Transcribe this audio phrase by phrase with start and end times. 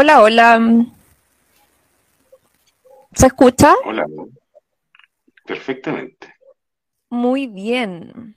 [0.00, 0.86] Hola, hola.
[3.14, 3.74] ¿Se escucha?
[3.84, 4.06] Hola.
[5.44, 6.32] Perfectamente.
[7.10, 8.36] Muy bien.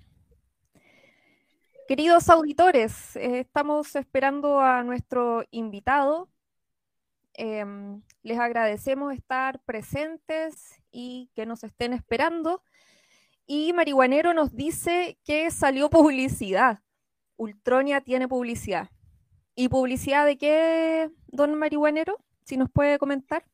[1.88, 6.31] Queridos auditores, eh, estamos esperando a nuestro invitado.
[7.35, 12.63] Em, les agradecemos estar presentes y que nos estén esperando.
[13.45, 16.79] Y Marihuanero nos dice que salió publicidad.
[17.38, 18.89] Ultronia tiene publicidad.
[19.56, 22.17] ¿Y publicidad de qué, don Marihuanero?
[22.44, 23.45] Si nos puede comentar.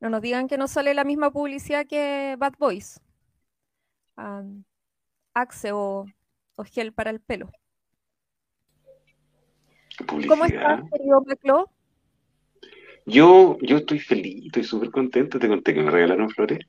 [0.00, 3.00] No nos digan que no sale la misma publicidad que Bad Boys.
[5.34, 6.06] Axe o,
[6.64, 7.50] gel para el pelo.
[10.06, 11.70] ¿Cómo estás, querido Maclo?
[13.06, 15.38] Yo, yo estoy feliz, estoy súper contento.
[15.38, 16.60] Te conté que me regalaron flores.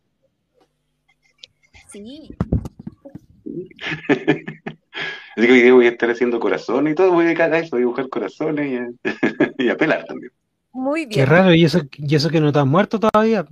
[1.89, 2.35] Sí.
[5.35, 7.59] Así que hoy día voy a estar haciendo corazones y todo, voy a dedicar a
[7.59, 8.89] eso, a dibujar corazones
[9.57, 10.31] y a, pelar también.
[10.73, 11.11] Muy bien.
[11.11, 13.45] Qué raro, ¿y eso, ¿y eso que no estás muerto todavía?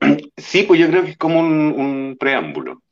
[0.36, 2.82] Sí, pues yo creo que es como un, preámbulo.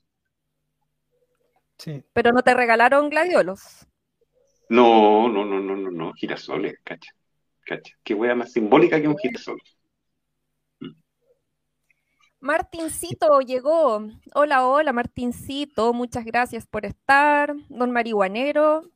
[1.76, 2.02] Sí.
[2.12, 3.86] Pero no te regalaron gladiolos.
[4.68, 7.12] No, no, no, no, no, no, girasoles, cacha,
[7.66, 7.94] cacha.
[8.02, 9.60] Qué wea más simbólica que un girasol.
[12.42, 14.02] Martincito llegó.
[14.34, 15.92] Hola, hola, Martincito.
[15.92, 17.54] Muchas gracias por estar.
[17.68, 18.90] Don Marihuanero,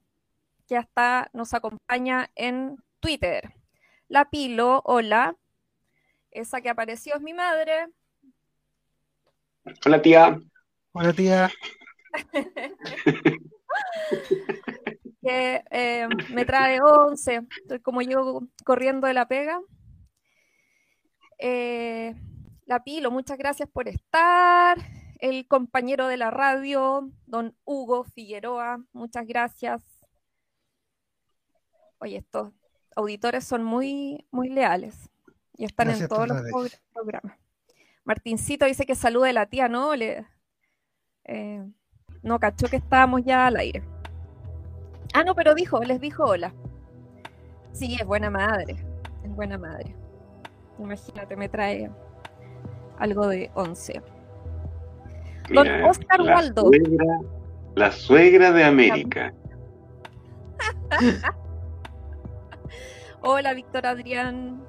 [0.67, 3.55] que hasta nos acompaña en Twitter.
[4.09, 5.37] La Pilo, hola.
[6.33, 7.87] Esa que apareció es mi madre.
[9.87, 10.41] Hola, tía.
[10.91, 11.49] Hola, tía.
[15.23, 17.43] que eh, me trae once.
[17.63, 19.61] Estoy como yo corriendo de la pega.
[21.39, 22.17] Eh,
[22.67, 24.77] la Pilo, muchas gracias por estar.
[25.19, 29.83] El compañero de la radio, don Hugo Figueroa, muchas gracias.
[31.99, 32.53] Oye, estos
[32.95, 35.09] auditores son muy, muy leales
[35.57, 36.43] y están en todos los
[36.93, 37.39] programas.
[38.05, 39.97] Martincito dice que salude a la tía, ¿no?
[39.97, 40.27] Le,
[41.25, 41.67] eh,
[42.23, 43.83] no cachó que estábamos ya al aire.
[45.15, 46.53] Ah, no, pero dijo, les dijo hola.
[47.73, 48.77] Sí, es buena madre,
[49.25, 49.97] es buena madre.
[50.79, 51.91] Imagínate, me trae
[52.99, 54.03] algo de 11.
[55.53, 56.71] Don Oscar la Waldo.
[57.75, 59.33] la suegra de América.
[63.23, 64.63] Hola, Víctor Adrián.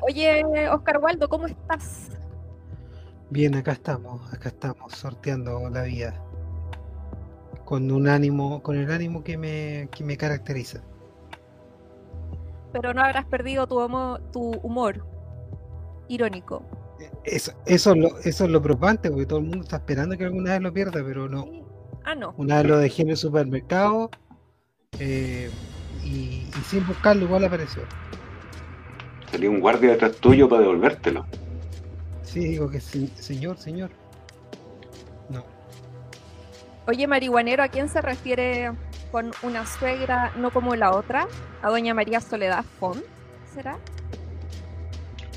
[0.00, 2.10] Oye, Oscar Waldo, ¿cómo estás?
[3.30, 6.14] Bien, acá estamos, acá estamos, sorteando la vida.
[7.64, 10.82] Con un ánimo, con el ánimo que me, que me caracteriza
[12.74, 13.78] pero no habrás perdido tu,
[14.32, 15.06] tu humor
[16.08, 16.66] irónico.
[17.22, 20.24] Eso, eso, es lo, eso es lo preocupante, porque todo el mundo está esperando que
[20.24, 21.46] alguna vez lo pierda, pero no.
[22.04, 22.34] Ah, no.
[22.36, 24.10] Una vez lo dejé en el supermercado
[24.98, 25.50] eh,
[26.04, 27.82] y, sin buscarlo igual apareció.
[29.30, 31.26] Salió un guardia detrás tuyo para devolvértelo.
[32.22, 33.92] Sí, digo que sí, señor, señor.
[35.28, 35.44] No.
[36.88, 38.72] Oye, marihuanero, ¿a quién se refiere
[39.14, 41.28] con una suegra no como la otra,
[41.62, 43.00] a doña María Soledad Font,
[43.54, 43.78] ¿será?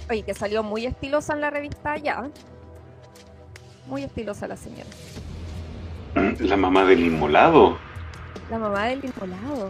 [0.09, 2.27] Oye, que salió muy estilosa en la revista ya.
[3.85, 4.89] Muy estilosa la señora.
[6.39, 7.77] La mamá del inmolado.
[8.50, 9.69] La mamá del inmolado.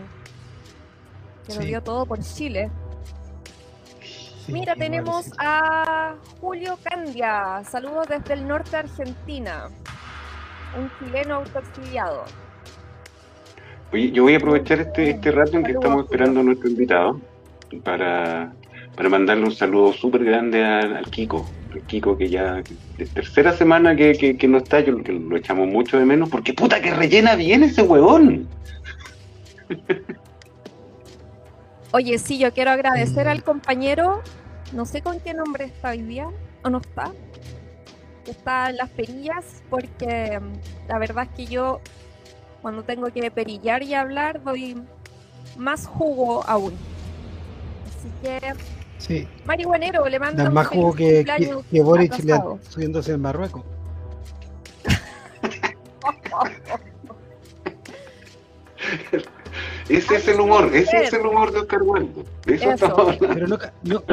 [1.45, 2.71] Que lo dio todo por Chile.
[4.48, 7.62] Mira, tenemos a Julio Candia.
[7.69, 9.68] Saludos desde el norte de Argentina.
[10.77, 12.46] Un chileno autoexiliado.
[13.92, 17.22] Oye, yo voy a aprovechar este, este rato en que estamos esperando a nuestro invitado
[17.84, 18.54] para,
[19.10, 21.45] mandarle un saludo súper grande al, Kiko.
[21.74, 22.62] Al Kiko que ya
[22.98, 26.81] de tercera semana que, no está, yo que lo echamos mucho de menos, porque puta
[26.81, 28.48] que rellena bien ese huevón.
[31.92, 34.22] Oye, sí, yo quiero agradecer al compañero,
[34.74, 36.28] no sé con qué nombre está hoy día,
[36.63, 37.13] o no está,
[38.25, 41.80] está en las perillas, porque mm, la verdad es que yo
[42.68, 44.75] cuando tengo que perillar y hablar, doy
[45.56, 46.74] más jugo aún.
[47.88, 48.42] Así que.
[48.98, 49.25] Sí.
[49.46, 50.52] Marihuanero, le mando.
[50.52, 52.14] más jugo que, que, que Boric
[52.69, 53.64] subiéndose en Marruecos.
[59.88, 62.25] Ese es el humor, ese es el humor de Oscar Waldo.
[62.46, 64.04] Eso, Pero no, no,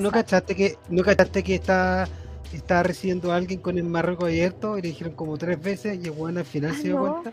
[0.00, 2.06] no, cachaste que, no cachaste que está,
[2.52, 6.04] está recibiendo a alguien con el Marruecos abierto y le dijeron como tres veces y
[6.04, 7.32] el bueno al final se dio cuenta.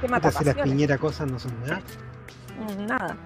[0.00, 1.80] ¿Qué mata si las piñeras cosas no son nada.
[2.58, 3.16] Mm, nada.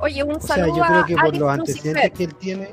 [0.00, 0.74] Oye, un saludo.
[0.74, 2.70] Sea, yo creo que por los antecedentes que él tiene.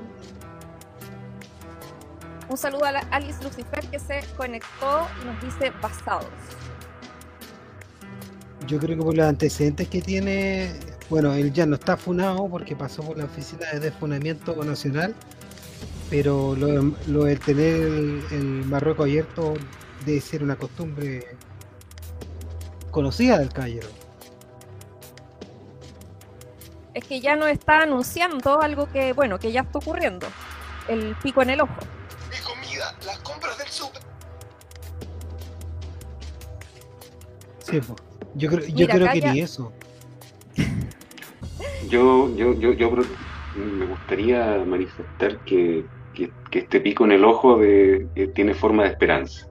[2.50, 6.28] Un saludo a Alice Lucifer que se conectó y nos dice basados.
[8.68, 10.80] Yo creo que por los antecedentes que tiene,
[11.10, 15.16] bueno, él ya no está funado porque pasó por la oficina de defunamiento nacional,
[16.10, 17.82] pero lo, de tener
[18.32, 19.54] el, Marruecos abierto
[20.06, 21.36] debe ser una costumbre
[22.94, 23.90] conocida del caballero.
[26.94, 30.28] Es que ya no está anunciando algo que, bueno, que ya está ocurriendo.
[30.88, 31.80] El pico en el ojo
[33.06, 34.02] las compras del súper.
[37.60, 37.80] Sí,
[38.36, 39.72] yo creo, yo creo que ni eso.
[41.90, 42.90] Yo, yo, yo, yo
[43.56, 49.48] me gustaría manifestar que, que, este pico en el ojo de, tiene forma de esperanza.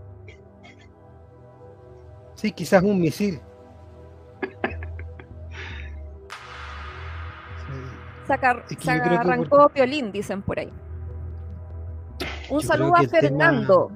[2.42, 3.40] Sí, quizás un misil.
[8.26, 10.72] Sacar, arrancó Piolín, dicen por ahí.
[12.50, 13.92] Un saludo a Fernando.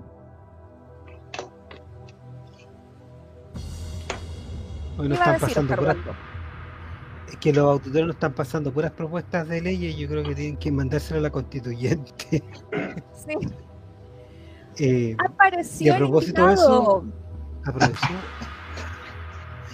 [4.97, 5.97] Hoy no están pasando puras...
[7.29, 10.37] Es que los autores no están pasando puras propuestas de ley y yo creo que
[10.37, 12.45] tienen que mandárselo a la constituyente.
[13.13, 13.35] Sí.
[14.79, 17.05] eh, Apareció y a propósito de eso,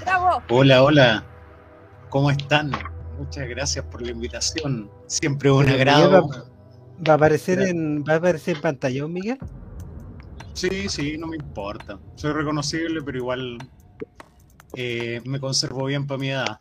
[0.05, 0.43] Bravo.
[0.49, 1.25] Hola, hola.
[2.09, 2.73] ¿Cómo están?
[3.19, 4.91] Muchas gracias por la invitación.
[5.07, 6.29] Siempre un agrado.
[7.07, 9.39] ¿Va a aparecer en, va a aparecer en pantalla, Miguel?
[10.55, 11.99] Sí, sí, no me importa.
[12.15, 13.59] Soy reconocible, pero igual
[14.75, 16.57] eh, me conservo bien para mi edad.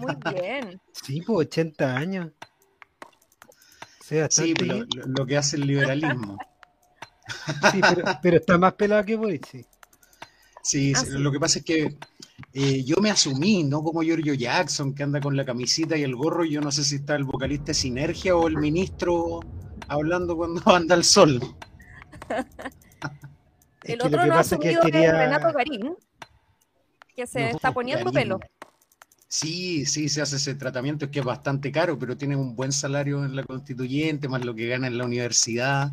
[0.00, 0.80] Muy bien.
[0.92, 2.30] Sí, pues 80 años.
[4.28, 6.38] Sí, pero lo, que hace el liberalismo.
[7.72, 7.80] Sí,
[8.22, 9.64] pero, está más pelado que vos, sí.
[10.64, 11.98] Sí, ah, lo que pasa es que
[12.54, 16.16] eh, yo me asumí, no como Giorgio Jackson, que anda con la camisita y el
[16.16, 19.40] gorro, yo no sé si está el vocalista de Sinergia o el ministro
[19.88, 21.38] hablando cuando anda el sol.
[23.84, 25.12] el otro no ha que quería...
[25.12, 25.94] Renato Garín,
[27.14, 28.40] que se está poniendo pelo.
[29.28, 32.72] Sí, sí, se hace ese tratamiento, es que es bastante caro, pero tiene un buen
[32.72, 35.92] salario en la constituyente, más lo que gana en la universidad.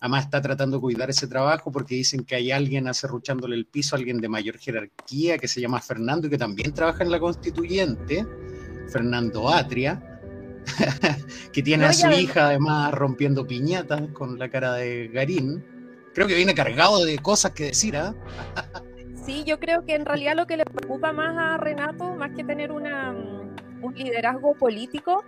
[0.00, 3.96] Además está tratando de cuidar ese trabajo porque dicen que hay alguien acerruchándole el piso,
[3.96, 8.26] alguien de mayor jerarquía que se llama Fernando y que también trabaja en la constituyente,
[8.90, 10.02] Fernando Atria,
[11.52, 15.62] que tiene a su hija además rompiendo piñatas con la cara de Garín.
[16.14, 18.14] Creo que viene cargado de cosas que decir, ¿ah?
[19.26, 22.42] Sí, yo creo que en realidad lo que le preocupa más a Renato, más que
[22.42, 25.24] tener una, un liderazgo político,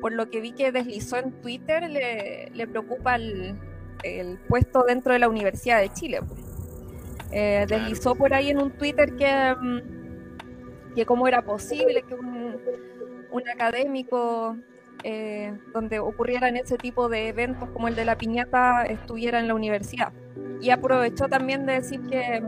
[0.00, 3.56] por lo que vi que deslizó en Twitter, le, le preocupa el,
[4.02, 6.20] el puesto dentro de la Universidad de Chile.
[7.30, 12.60] Eh, deslizó por ahí en un Twitter que, mm, que cómo era posible que un,
[13.52, 14.56] académico
[15.02, 19.54] eh, donde ocurrieran ese tipo de eventos como el de la piñata estuviera en la
[19.54, 20.12] universidad.
[20.60, 22.42] Y aprovechó también de decir que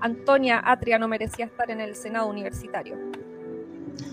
[0.00, 2.96] Antonia Atria no merecía estar en el Senado universitario.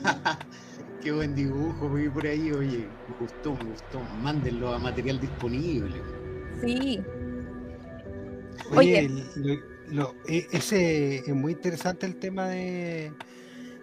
[1.01, 4.00] Qué buen dibujo, vi por ahí, oye, me gustó, me gustó.
[4.22, 6.22] Mándenlo a material disponible.
[6.62, 7.01] Sí.
[8.75, 9.10] Oye,
[10.27, 13.12] e, ese es muy interesante el tema de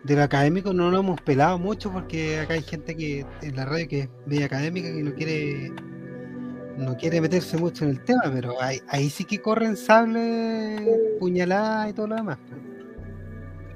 [0.05, 3.87] del académico no lo hemos pelado mucho porque acá hay gente que en la radio
[3.87, 5.73] que es media académica que no quiere
[6.79, 10.81] no quiere meterse mucho en el tema, pero ahí, sí que corren sables,
[11.19, 12.39] puñaladas y todo lo demás.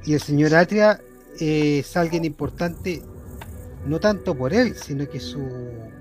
[0.05, 1.01] Y el señor Atria
[1.39, 3.03] es alguien importante
[3.87, 5.47] no tanto por él, sino que su,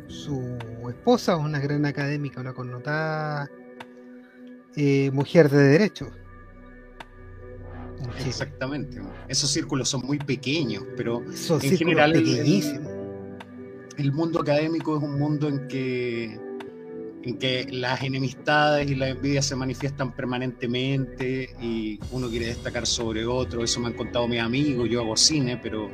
[0.07, 0.57] su
[0.89, 3.49] esposa es una gran académica, una connotada
[4.75, 6.11] eh, mujer de derecho.
[8.25, 9.01] Exactamente.
[9.27, 12.13] Esos círculos son muy pequeños, pero en general
[13.97, 16.39] el, mundo académico es un mundo en que
[17.25, 23.25] en que las enemistades y las envidias se manifiestan permanentemente y uno quiere destacar sobre
[23.25, 23.63] otro.
[23.63, 24.89] Eso me han contado mis amigos.
[24.89, 25.89] Yo hago cine, pero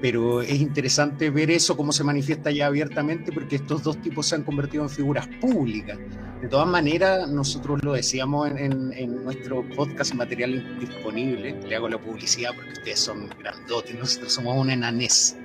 [0.00, 4.34] pero es interesante ver eso, cómo se manifiesta ya abiertamente, porque estos dos tipos se
[4.34, 5.98] han convertido en figuras públicas.
[6.42, 12.50] De todas maneras, nosotros lo decíamos en, nuestro podcast material disponible, le hago la publicidad
[12.54, 15.36] porque ustedes son grandotes, nosotros somos un enanés.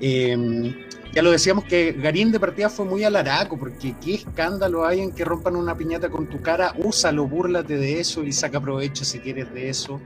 [0.00, 0.74] Em,
[1.12, 5.12] ya lo decíamos que Garín de partida fue muy alaraco, porque qué escándalo hay en
[5.12, 9.20] que rompan una piñata con tu cara, úsalo, búrlate de eso y saca provecho si
[9.20, 10.00] quieres de eso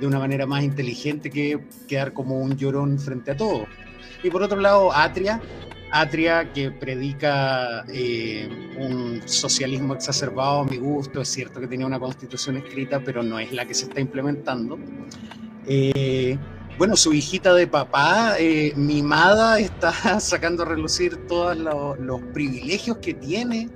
[0.00, 3.66] de una manera más inteligente que quedar como un llorón frente a todo.
[4.22, 5.40] Y por otro lado, Atria,
[5.92, 8.48] Atria que predica eh,
[8.78, 13.38] un socialismo exacerbado a mi gusto, es cierto que tenía una constitución escrita, pero no
[13.38, 14.78] es la que se está implementando.
[15.66, 16.36] Eh,
[16.78, 23.14] bueno, su hijita de papá, eh, mimada, está sacando a relucir todos los privilegios que
[23.14, 23.70] tiene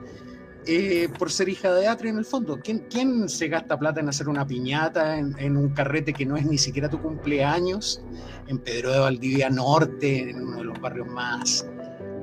[0.71, 2.61] eh, por ser hija de Atri en el fondo.
[2.63, 6.45] ¿Quién, ¿Quién, se gasta plata en hacer una piñata en, un carrete que no es
[6.45, 8.03] ni siquiera tu cumpleaños?
[8.49, 11.67] En Pedro de Valdivia Norte, en uno de los barrios más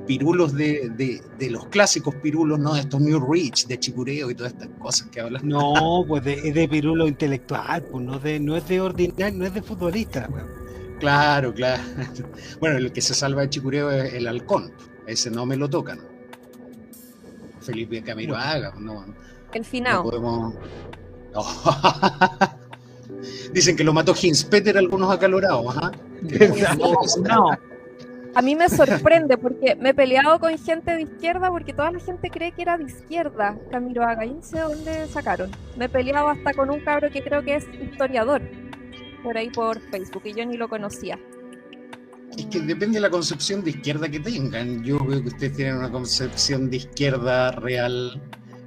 [0.06, 4.68] pirulos de, los clásicos pirulos, no de estos New Rich, de Chicureo y todas estas
[4.78, 5.46] cosas que hablan.
[5.46, 9.54] No, pues es de pirulo intelectual, pues no, de, no es de ordinario, no es
[9.54, 10.28] de futbolista.
[11.00, 11.82] Claro, claro.
[12.60, 14.70] Bueno, el que se salva de Chicureo es el halcón,
[15.06, 16.15] ese no me lo tocan.
[17.66, 19.04] Felipe Camilo Haga, no.
[19.52, 20.04] El final.
[23.52, 25.92] Dicen que lo mató Hinspeter algunos acalorados, ¿ah?
[27.22, 27.50] no.
[28.34, 31.98] A mí me sorprende porque me he peleado con gente de izquierda porque toda la
[31.98, 34.26] gente cree que era de izquierda Camilo Haga.
[34.26, 35.50] Y no sé dónde sacaron.
[35.76, 38.42] Me he peleado hasta con un cabro que creo que es historiador
[39.22, 41.18] por ahí por Facebook y yo ni lo conocía.
[42.36, 44.82] Es que depende de la concepción de izquierda que tengan.
[44.84, 48.20] Yo veo que ustedes tienen una concepción de izquierda real,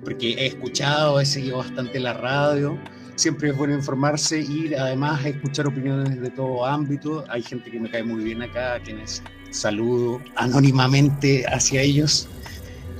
[0.03, 2.79] porque he escuchado, he seguido bastante la radio.
[3.15, 7.25] Siempre es bueno informarse y además escuchar opiniones de todo ámbito.
[7.29, 12.27] Hay gente que me cae muy bien acá, quienes saludo anónimamente hacia ellos.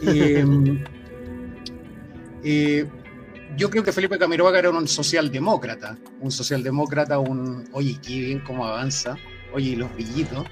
[0.02, 0.84] Em,
[2.44, 2.86] eh,
[3.58, 8.66] yo creo que Felipe Camiroaga era un socialdemócrata, un socialdemócrata, un, oye, qué bien cómo
[8.66, 9.16] avanza,
[9.54, 10.46] oye, y los brillitos.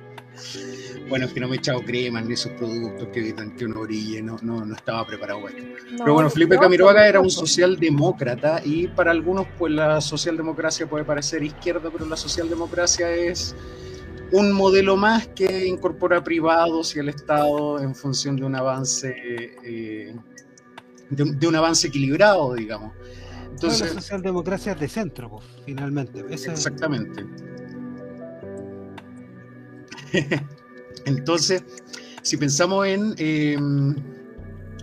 [1.10, 3.82] bueno, es que no me he echado crema ni esos productos que evitan que uno
[3.82, 5.70] brille, no, no, estaba preparado para esto.
[5.98, 11.44] Pero bueno, Felipe Camiroaga era un socialdemócrata y para algunos pues la socialdemocracia puede parecer
[11.44, 13.56] izquierda, pero la socialdemocracia es
[14.32, 19.14] un modelo más que incorpora privados y el Estado en función de un avance,
[19.64, 20.16] eh,
[21.10, 22.94] de, un, avance equilibrado, digamos.
[23.62, 26.25] Entonces, la socialdemocracia es de centro, pues, finalmente.
[26.30, 27.25] Exactamente.
[31.06, 31.63] Entonces,
[32.24, 33.96] si pensamos en, em,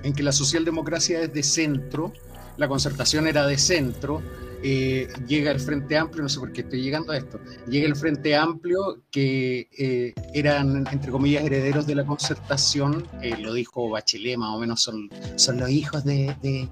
[0.03, 2.13] en que la socialdemocracia es de centro,
[2.57, 4.23] la concertación era de centro,
[4.63, 7.95] eh, llega el Frente Amplio, no sé por qué estoy llegando a esto, llega el
[7.95, 14.37] Frente Amplio que eh, eran, entre comillas, herederos de la concertación, eh, lo dijo Bachelet,
[14.37, 16.69] más o menos son, son los hijos de, de,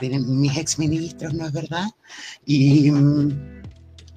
[0.00, 1.86] de mis exministros, ¿no es verdad?
[2.46, 2.90] Y,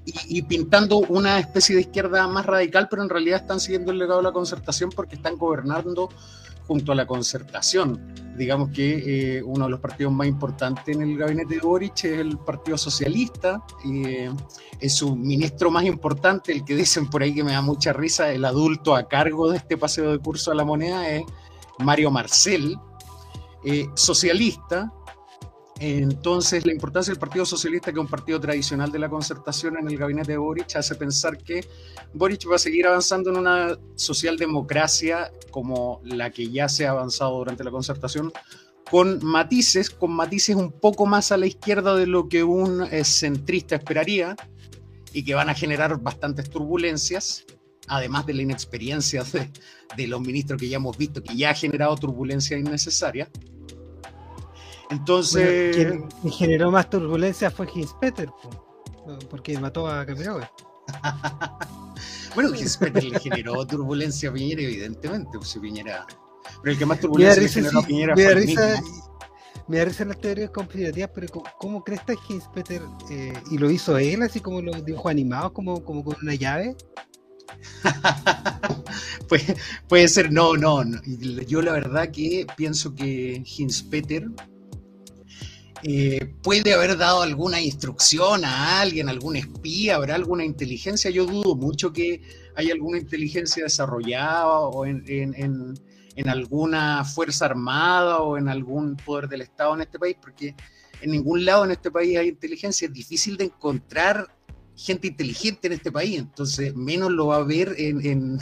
[0.06, 4.20] y, pintando una especie de izquierda más radical, pero en realidad están siguiendo el legado
[4.20, 6.10] de la concertación porque están gobernando
[6.68, 8.14] junto a la concertación.
[8.38, 12.20] Digamos que eh, uno de los partidos más importantes en el gabinete de Boric es
[12.20, 13.64] el Partido Socialista.
[13.86, 14.32] Eh,
[14.80, 18.32] es su ministro más importante, el que dicen por ahí que me da mucha risa,
[18.32, 21.24] el adulto a cargo de este paseo de curso a la moneda es
[21.80, 22.78] Mario Marcel,
[23.64, 24.92] eh, socialista,
[25.80, 29.88] entonces, la importancia del Partido Socialista, que es un partido tradicional de la concertación en
[29.88, 31.66] el gabinete de Boric, hace pensar que
[32.14, 37.38] Boric va a seguir avanzando en una socialdemocracia como la que ya se ha avanzado
[37.38, 38.32] durante la concertación,
[38.90, 43.04] con matices, con matices un poco más a la izquierda de lo que un eh,
[43.04, 44.36] centrista esperaría
[45.12, 47.46] y que van a generar bastantes turbulencias,
[47.88, 49.50] además de la inexperiencia de,
[49.98, 53.30] de los ministros que ya hemos visto, que ya ha generado turbulencias innecesarias.
[54.94, 55.76] Entonces.
[55.76, 58.30] quien generó más turbulencia fue Hinspeter,
[59.30, 60.52] porque mató a Camiroga.
[62.36, 66.06] bueno, Hinspeter le generó turbulencia a Piñera, evidentemente, pues Piñera.
[66.62, 68.62] Pero el que más turbulencia le generó a Piñera fue el mismo.
[69.66, 73.98] Me da risa las teorías conspirativas, pero ¿cómo, crees que Hinspeter eh, y lo hizo
[73.98, 76.76] él, así como lo dibujó animado, como, como con una llave?
[79.30, 79.56] puede,
[79.88, 81.02] puede ser, no, no, no,
[81.48, 84.28] Yo la verdad que pienso que Hinspeter
[85.84, 91.12] eh, puede haber dado alguna instrucción a alguien, algún espía, habrá alguna inteligencia.
[91.12, 92.22] Yo dudo mucho que
[92.56, 95.76] haya alguna inteligencia desarrollada o en,
[96.26, 100.56] alguna fuerza armada o en algún poder del Estado en este país, porque
[101.02, 102.88] en ningún lado en este país hay inteligencia.
[102.88, 104.28] Es difícil de encontrar
[104.78, 108.40] gente inteligente en este país, entonces menos lo va a ver en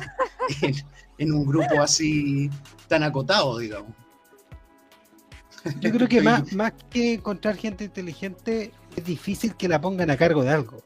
[1.20, 2.52] un grupo así
[2.88, 4.01] tan acotado, digamos.
[5.80, 10.18] Yo creo que más, más que encontrar gente inteligente, es difícil que la pongan a
[10.18, 10.84] cargo de algo.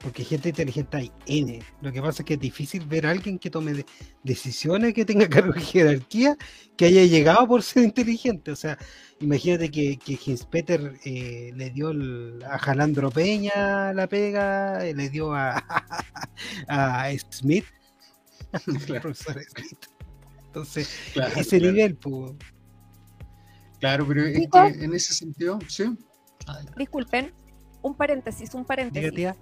[0.00, 1.60] Porque gente inteligente hay N.
[1.82, 3.84] Lo que pasa es que es difícil ver a alguien que tome
[4.24, 6.38] decisiones, que tenga cargo de jerarquía,
[6.76, 8.50] que haya llegado por ser inteligente.
[8.50, 8.78] O sea,
[9.20, 11.92] imagínate que, que Hinspeter eh, le dio
[12.48, 15.56] a Jalandro Peña la pega, eh, le dio a,
[16.68, 17.66] a Smith,
[19.02, 19.86] profesor Smith.
[20.46, 20.88] Entonces,
[21.36, 22.32] ese nivel, pues
[23.80, 25.84] Claro, pero en ese sentido, sí.
[26.76, 27.32] Disculpen,
[27.82, 29.34] un paréntesis, un paréntesis.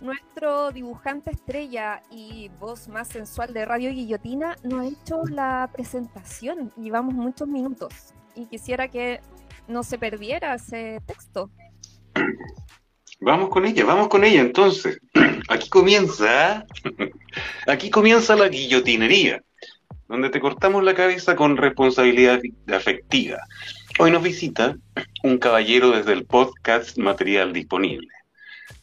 [0.00, 6.72] nuestro dibujante estrella y voz más sensual de Radio Guillotina no ha hecho la presentación.
[6.76, 9.20] Llevamos muchos minutos y quisiera que
[9.68, 11.50] no se perdiera ese texto.
[13.20, 14.98] Vamos con ella, vamos con ella entonces.
[15.48, 16.64] Aquí comienza,
[17.66, 19.42] aquí comienza la guillotinería,
[20.10, 22.40] donde te cortamos la cabeza con responsabilidad
[22.74, 23.38] afectiva.
[24.00, 24.76] Hoy nos visita
[25.22, 28.08] un caballero desde el podcast Material Disponible.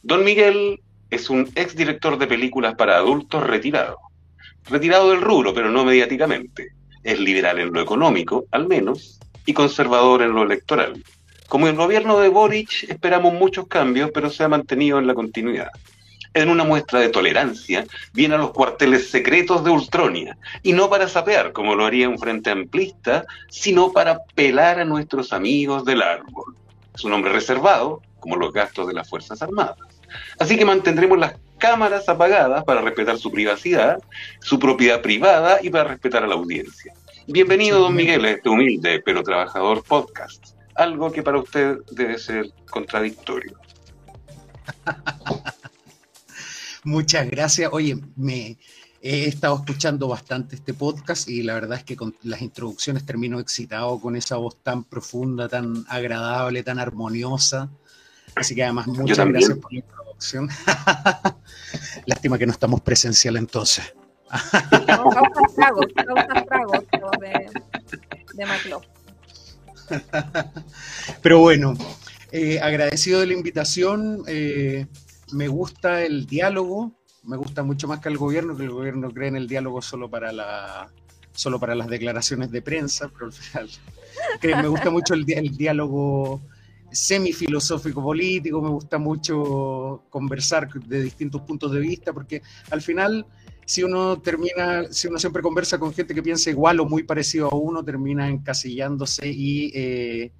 [0.02, 3.98] Don Miguel es un exdirector de películas para adultos retirado.
[4.70, 6.68] Retirado del rubro, pero no mediáticamente.
[7.04, 11.04] Es liberal en lo económico, al menos, y conservador en lo electoral.
[11.46, 15.68] Como el gobierno de Boric esperamos muchos cambios, pero se ha mantenido en la continuidad.
[16.38, 21.08] En una muestra de tolerancia, viene a los cuarteles secretos de Ultronia, y no para
[21.08, 26.54] sapear, como lo haría un frente amplista, sino para pelar a nuestros amigos del árbol.
[26.94, 29.78] Es un hombre reservado, como los gastos de las Fuerzas Armadas.
[30.38, 33.98] Así que mantendremos las cámaras apagadas para respetar su privacidad,
[34.38, 36.94] su propiedad privada y para respetar a la audiencia.
[37.26, 40.50] Bienvenido, don Miguel, a este humilde pero trabajador podcast.
[40.76, 43.58] Algo que para usted debe ser contradictorio.
[46.88, 47.70] Muchas gracias.
[47.70, 48.56] Oye, me
[49.02, 53.38] he estado escuchando bastante este podcast y la verdad es que con las introducciones termino
[53.40, 57.68] excitado con esa voz tan profunda, tan agradable, tan armoniosa.
[58.34, 60.48] Así que además muchas gracias por la introducción.
[62.06, 63.92] Lástima que no estamos presencial entonces.
[64.86, 65.14] tragos,
[65.94, 66.86] tragos
[67.20, 67.50] de,
[68.32, 68.46] de
[71.20, 71.74] Pero bueno,
[72.32, 74.24] eh, agradecido de la invitación.
[74.26, 74.86] Eh,
[75.32, 76.92] me gusta el diálogo.
[77.24, 80.08] Me gusta mucho más que el gobierno, que el gobierno cree en el diálogo solo
[80.08, 80.90] para la
[81.32, 83.70] solo para las declaraciones de prensa, pero al final
[84.62, 86.40] me gusta mucho el, el diálogo
[86.90, 93.26] semifilosófico político, me gusta mucho conversar de distintos puntos de vista, porque al final,
[93.64, 97.48] si uno termina, si uno siempre conversa con gente que piensa igual o muy parecido
[97.52, 100.32] a uno, termina encasillándose y eh,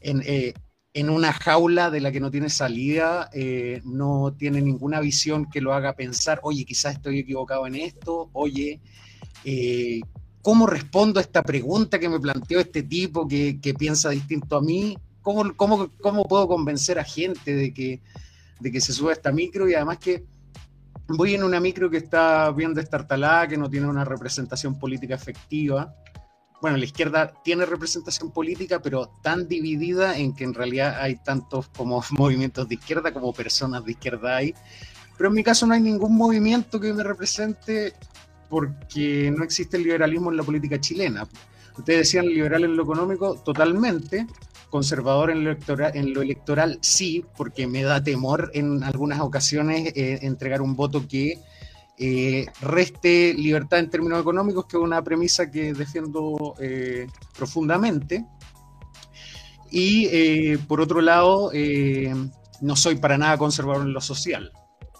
[0.00, 0.54] eh,
[0.96, 5.60] en, una jaula de la que no tiene salida, eh, no tiene ninguna visión que
[5.60, 8.80] lo haga pensar, oye, quizás estoy equivocado en esto, oye,
[10.46, 14.96] ¿cómo respondo a esta pregunta que me planteó este tipo que, piensa distinto a mí?
[15.20, 18.00] ¿Cómo, cómo, puedo convencer a gente de que,
[18.60, 19.68] de que se suba a esta micro?
[19.68, 20.24] Y además que
[21.08, 25.94] voy en una micro que está bien destartalada, que no tiene una representación política efectiva.
[26.60, 31.68] Bueno, la izquierda tiene representación política, pero tan dividida en que en realidad hay tantos
[31.68, 34.54] como movimientos de izquierda como personas de izquierda hay.
[35.16, 37.92] Pero en mi caso no hay ningún movimiento que me represente
[38.48, 41.26] porque no existe el liberalismo en la política chilena.
[41.76, 44.26] Ustedes decían liberal en lo económico, totalmente,
[44.70, 49.92] conservador en lo, electoral, en lo electoral sí, porque me da temor en algunas ocasiones
[49.94, 51.38] eh, entregar un voto que
[51.98, 57.06] eh, reste libertad en términos económicos, que es una premisa que defiendo eh,
[57.36, 58.24] profundamente.
[59.70, 61.50] Y por otro lado,
[62.60, 64.52] no soy para nada conservador en lo social.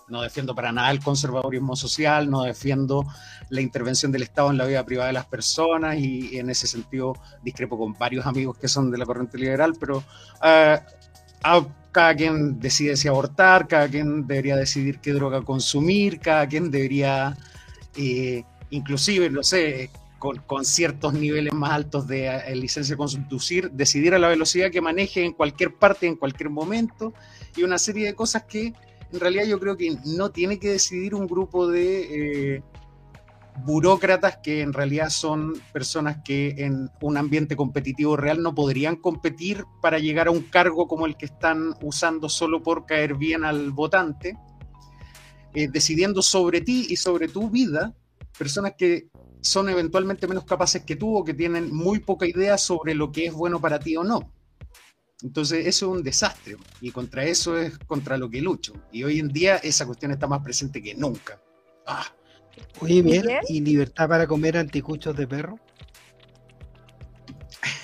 [0.09, 3.05] No defiendo para nada el conservadurismo social, no defiendo
[3.49, 7.15] la intervención del Estado en la vida privada de las personas y, en ese sentido
[7.43, 11.65] discrepo con varios amigos que son de la corriente liberal, pero uh,
[11.97, 17.35] cada quien decide si abortar, cada quien debería decidir qué droga consumir, cada quien debería,
[17.97, 23.71] eh, inclusive, no sé, con, con, ciertos niveles más altos de eh, licencia de conducir,
[23.71, 27.15] decidir a la velocidad que maneje en cualquier parte, en cualquier momento,
[27.57, 28.75] y una serie de cosas que
[29.11, 32.63] en realidad yo creo que no tiene que decidir un grupo de eh,
[33.65, 39.65] burócratas que en realidad son personas que en un ambiente competitivo real no podrían competir
[39.81, 43.71] para llegar a un cargo como el que están usando solo por caer bien al
[43.71, 44.37] votante,
[45.55, 47.95] eh, decidiendo sobre ti y sobre tu vida,
[48.39, 49.09] personas que
[49.41, 53.27] son eventualmente menos capaces que tú o que tienen muy poca idea sobre lo que
[53.27, 54.33] es bueno para ti o no.
[55.23, 58.75] Entonces eso es un desastre y contra eso es contra lo que lucho.
[58.93, 61.41] Y hoy en día esa cuestión está más presente que nunca.
[61.87, 62.16] Ah.
[62.81, 65.59] Oye, bien, ¿y libertad para comer anticuchos de perro?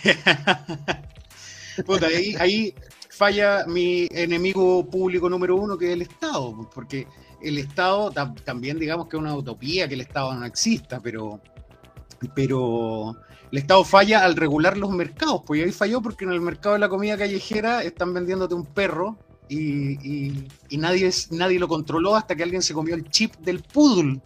[2.39, 2.75] ahí,
[3.09, 7.07] falla mi enemigo público número uno, que es el Estado, porque
[7.41, 8.13] el Estado
[8.45, 11.41] también digamos que es una utopía que el Estado no exista, pero,
[12.35, 13.17] pero
[13.51, 16.81] el Estado falla al regular los mercados, pues ahí falló porque en el mercado de
[16.81, 22.63] la comida callejera están vendiéndote un perro y, nadie, nadie lo controló hasta que alguien
[22.63, 24.23] se comió el chip del poodle.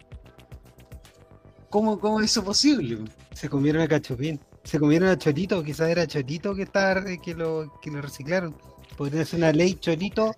[1.77, 2.97] ¿Cómo, cómo es eso posible?
[3.33, 4.39] Se comieron a Cachopín.
[4.63, 8.55] Se comieron a Chorito, quizás era Chorito que, está, que, lo, que lo reciclaron.
[8.97, 10.35] Podría ser una ley Chorito,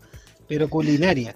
[0.49, 1.33] pero culinaria.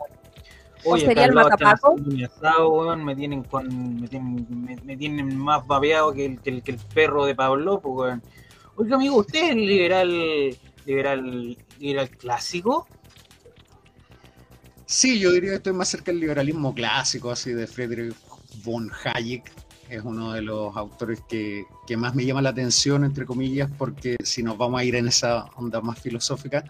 [0.84, 1.96] Oye, sería el matapaco?
[1.96, 4.46] me tienen con me tienen,
[4.84, 8.20] me, tienen más babeado que el, que el, perro de Pablo, pues,
[8.76, 12.89] Oiga, amigo, ¿usted es liberal, liberal, liberal clásico?
[14.86, 18.13] Sí, yo diría que estoy más cerca del liberalismo clásico, así de Friedrich
[18.66, 19.62] von Hayek.
[19.89, 24.17] Es uno de los autores que, que, más me llama la atención, entre comillas, porque
[24.24, 26.63] si nos vamos a ir en esa onda más filosófica,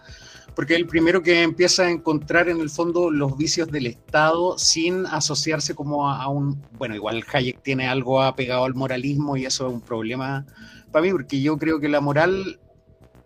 [0.54, 4.58] porque es el primero que empieza a encontrar en el fondo los vicios del Estado
[4.58, 9.66] sin asociarse como a, un, bueno, igual Hayek tiene algo apegado al moralismo y eso
[9.66, 10.46] es un problema
[10.94, 12.60] para mí, porque yo creo que la moral,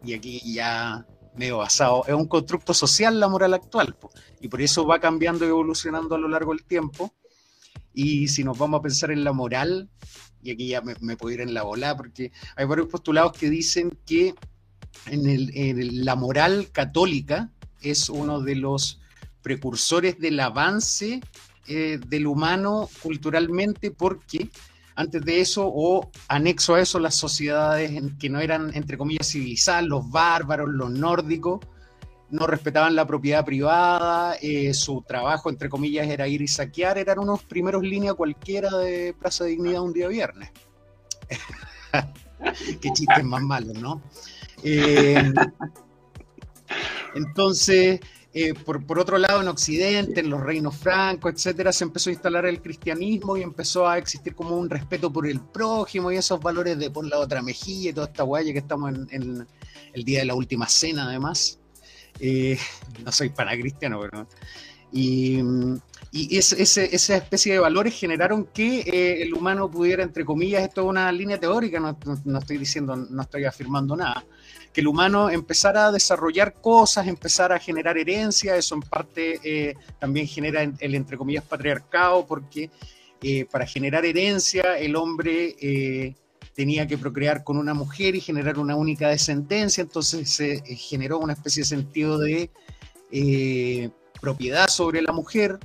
[0.03, 1.05] y aquí ya
[1.37, 3.94] medio basado, es un constructo social la moral actual,
[4.40, 7.12] y por eso va cambiando y evolucionando a lo largo del tiempo.
[7.98, 9.88] Y si nos vamos a pensar en la moral,
[10.40, 13.98] y aquí ya me, puedo ir en la bola, porque hay varios postulados que dicen
[14.06, 14.37] que
[15.06, 17.50] en, la moral católica
[17.82, 19.00] es uno de los
[19.42, 21.20] precursores del avance
[21.66, 24.48] eh, del humano culturalmente porque
[24.94, 29.84] antes de eso o anexo a eso las sociedades que no eran entre comillas civilizadas,
[29.84, 31.66] los bárbaros, los nórdicos,
[32.31, 37.19] no respetaban la propiedad privada, eh, su trabajo entre comillas era ir y saquear, eran
[37.19, 40.51] unos primeros líneas cualquiera de Plaza de Dignidad un día viernes.
[42.81, 44.03] Qué chistes más malos, ¿no?
[44.62, 45.33] Eh,
[47.14, 48.01] entonces,
[48.35, 52.47] eh, por, otro lado, en Occidente, en los reinos francos, etcétera, se empezó a instalar
[52.47, 56.79] el cristianismo y empezó a existir como un respeto por el prójimo y esos valores
[56.79, 59.47] de por la otra mejilla y toda esta guaya que estamos en,
[59.93, 61.59] el día de la última cena, además.
[62.20, 62.59] Eh,
[63.04, 64.26] no soy para cristiano, pero.
[64.90, 65.38] Y,
[66.12, 71.12] y esa especie de valores generaron que el humano pudiera, entre comillas, esto es una
[71.12, 74.24] línea teórica, no estoy diciendo, no estoy afirmando nada,
[74.72, 79.74] que el humano empezara a desarrollar cosas, empezara a generar herencia, eso en parte eh,
[79.98, 82.70] también genera el, entre comillas, patriarcado, porque
[83.22, 86.14] eh, para generar herencia el hombre eh,
[86.59, 91.35] tenía que procrear con una mujer y generar una única descendencia, entonces se generó una
[91.35, 92.51] especie de sentido de
[94.21, 95.61] propiedad sobre la mujer,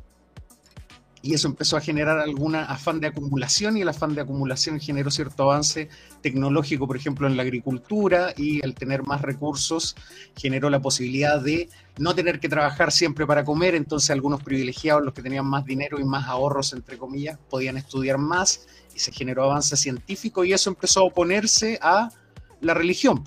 [1.24, 5.10] y eso empezó a generar algún afán de acumulación y el afán de acumulación generó
[5.10, 5.88] cierto avance
[6.22, 9.96] tecnológico, por ejemplo, en la agricultura y al tener más recursos
[10.36, 15.14] generó la posibilidad de no tener que trabajar siempre para comer, entonces algunos privilegiados, los
[15.14, 19.46] que tenían más dinero y más ahorros, entre comillas, podían estudiar más y se generó
[19.46, 22.10] avance científico y eso empezó a oponerse a
[22.60, 23.24] la religión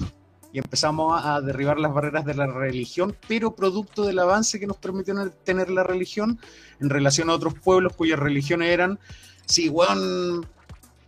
[0.56, 4.78] y empezamos a derribar las barreras de la religión, pero producto del avance que nos
[4.78, 6.40] permitió tener la religión
[6.80, 8.98] en relación a otros pueblos cuyas religiones eran,
[9.44, 10.46] si weón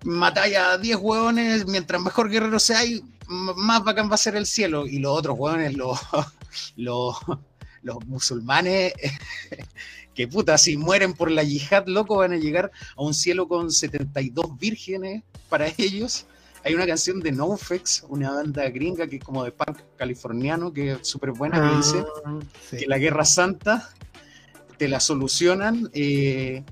[0.05, 2.83] matáis a 10 hueones, mientras mejor guerrero sea,
[3.27, 4.87] más bacán va a ser el cielo.
[4.87, 5.99] Y los otros hueones, los,
[6.77, 7.17] los,
[7.83, 8.93] los musulmanes,
[10.15, 13.73] que puta, si mueren por la yihad, loco, van a llegar a un cielo con
[13.73, 16.27] 72 vírgenes para ellos
[16.69, 20.93] hay una canción de NoFX, una banda gringa que es como de punk californiano, que
[20.93, 22.39] es súper buena, que dice ah,
[22.71, 23.89] que la Guerra Santa
[24.77, 26.63] te la solucionan eh,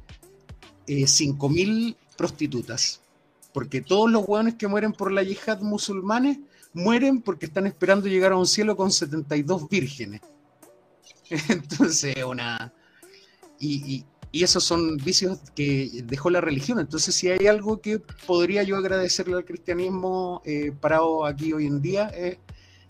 [0.87, 3.01] eh, 5.000 prostitutas.
[3.55, 6.41] Porque todos los hueones que mueren por la yihad musulmanes
[6.75, 10.21] mueren porque están esperando llegar a un cielo con 72 vírgenes.
[11.49, 12.71] Entonces, una...
[13.59, 16.79] y, y esos son vicios que dejó la religión.
[16.79, 21.81] Entonces, si hay algo que podría yo agradecerle al cristianismo eh, parado aquí hoy en
[21.81, 22.39] día, es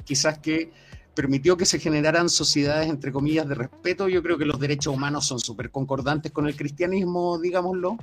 [0.05, 0.73] quizás que
[1.15, 4.09] permitió que se generaran sociedades, entre comillas, de respeto.
[4.09, 7.97] Yo creo que los derechos humanos son súper concordantes con el cristianismo, digámoslo.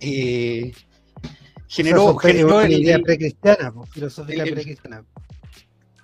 [0.00, 0.72] Eh,
[1.66, 5.04] generó, generó idea precristiana, filosófica precristiana.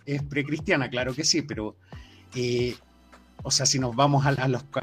[0.04, 1.76] Es precristiana, claro que sí, pero
[2.34, 2.76] eh,
[3.46, 4.32] o sea, si nos vamos a,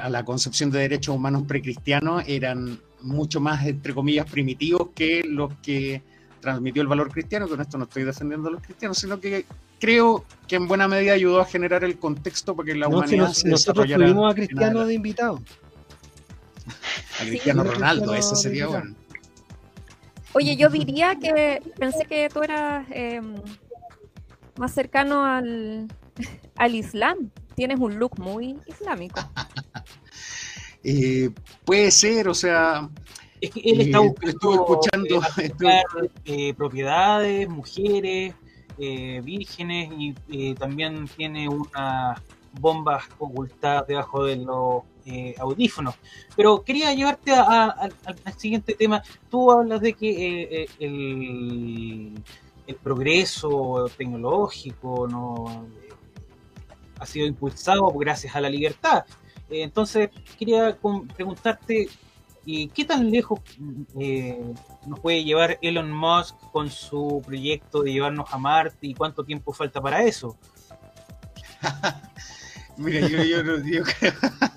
[0.08, 6.00] la concepción de derechos humanos precristianos, eran mucho más, entre comillas, primitivos que los que
[6.40, 7.46] transmitió el valor cristiano.
[7.46, 9.44] Con esto no estoy defendiendo a los cristianos, sino que
[9.78, 13.50] creo que en buena medida ayudó a generar el contexto para que la humanidad se
[13.50, 15.42] nosotros tuvimos a Cristiano de invitado.
[17.20, 18.94] A Cristiano Ronaldo, eso sería bueno.
[20.32, 23.20] Oye, yo diría que pensé que tú eras eh,
[24.56, 25.88] más cercano al,
[26.56, 29.20] al Islam tienes un look muy islámico.
[30.86, 31.30] Eh,
[31.64, 32.90] puede ser, o sea.
[33.40, 35.22] Es que él está eh, escuchando
[36.26, 38.34] eh, propiedades, mujeres,
[38.76, 42.20] vírgenes y también tiene unas
[42.60, 44.82] bombas ocultadas debajo de los
[45.38, 45.94] audífonos.
[46.36, 47.94] Pero quería llevarte al
[48.36, 49.02] siguiente tema.
[49.30, 52.12] Tú hablas de que el,
[52.66, 55.66] el progreso tecnológico no
[57.04, 59.04] ha sido impulsado gracias a la libertad.
[59.50, 60.76] entonces, quería
[61.14, 61.88] preguntarte,
[62.44, 63.40] ¿qué tan lejos
[64.86, 69.52] nos puede llevar Elon Musk con su proyecto de llevarnos a Marte y cuánto tiempo
[69.52, 70.36] falta para eso?
[72.76, 74.12] Mira, yo, yo, yo creo...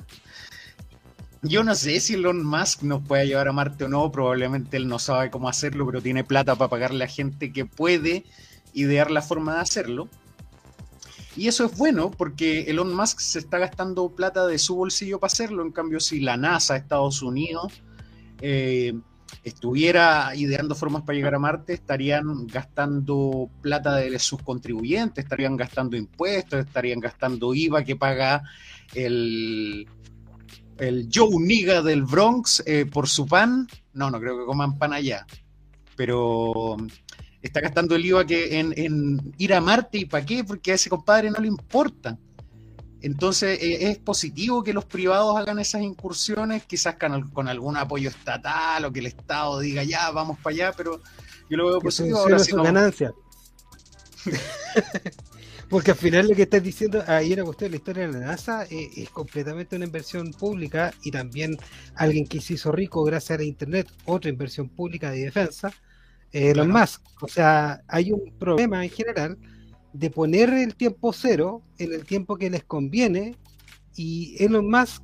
[1.44, 4.88] Yo no sé si Elon Musk nos puede llevar a Marte o no, probablemente él
[4.88, 8.26] no sabe cómo hacerlo, pero tiene plata para pagarle a gente que puede
[8.74, 10.10] idear la forma de hacerlo.
[11.38, 15.32] Y eso es bueno porque Elon Musk se está gastando plata de su bolsillo para
[15.32, 17.84] hacerlo, en cambio si la NASA, Estados Unidos,
[18.42, 18.94] eh,
[19.44, 25.96] estuviera ideando formas para llegar a Marte, estarían gastando plata de sus contribuyentes, estarían gastando
[25.96, 28.42] impuestos, estarían gastando IVA que paga
[28.96, 29.88] el,
[31.14, 33.68] Joe Niga del Bronx eh, por su pan.
[33.94, 35.28] No, no creo que coman pan allá.
[35.96, 36.78] Pero
[37.48, 40.90] está gastando el IVA que en, ir a Marte y para qué, porque a ese
[40.90, 42.18] compadre no le importa.
[43.02, 46.96] Entonces eh, es positivo que los privados hagan esas incursiones, quizás
[47.34, 51.02] con, algún apoyo estatal o que el Estado diga ya, vamos para allá, pero
[51.50, 52.18] yo lo veo positivo.
[52.18, 53.14] Ahora si ganancia.
[55.70, 58.28] Porque al final lo que estás diciendo, ahí era cuestión de la historia de la
[58.28, 61.58] NASA, eh, es completamente una inversión pública y también
[61.96, 65.74] alguien que se hizo rico gracias a Internet, otra inversión pública de defensa,
[66.32, 67.02] eh, los más.
[67.22, 69.38] O sea, hay un problema en general
[69.94, 73.36] de poner el tiempo cero en el tiempo que les conviene
[73.96, 75.02] y Elon Musk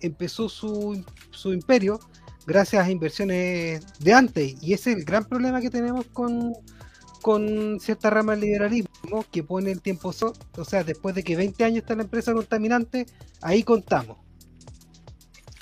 [0.00, 2.00] empezó su, su imperio
[2.46, 6.54] gracias a inversiones de antes y ese es el gran problema que tenemos con,
[7.22, 11.36] con cierta rama del liberalismo que pone el tiempo solo, o sea, después de que
[11.36, 13.06] 20 años está la empresa contaminante,
[13.42, 14.25] ahí contamos.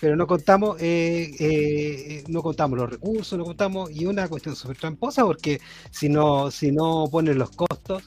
[0.05, 4.77] Pero no contamos, eh, eh, no contamos los recursos, no contamos, y una cuestión súper
[4.77, 8.03] tramposa, porque si no, si no ponen los costos,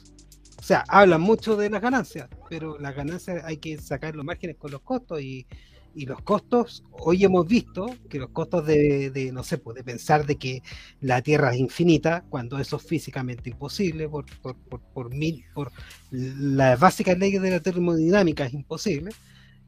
[0.60, 4.58] o sea, hablan mucho de las ganancias, pero las ganancias hay que sacar los márgenes
[4.58, 5.48] con los costos y,
[5.96, 10.28] y los costos, hoy hemos visto que los costos de, no sé, pues de pensar
[10.28, 10.62] de que
[11.02, 15.72] la Tierra es infinita, cuando eso es físicamente imposible, por, por, por, por, mil, por
[16.12, 19.10] las básicas leyes de la termodinámica es imposible,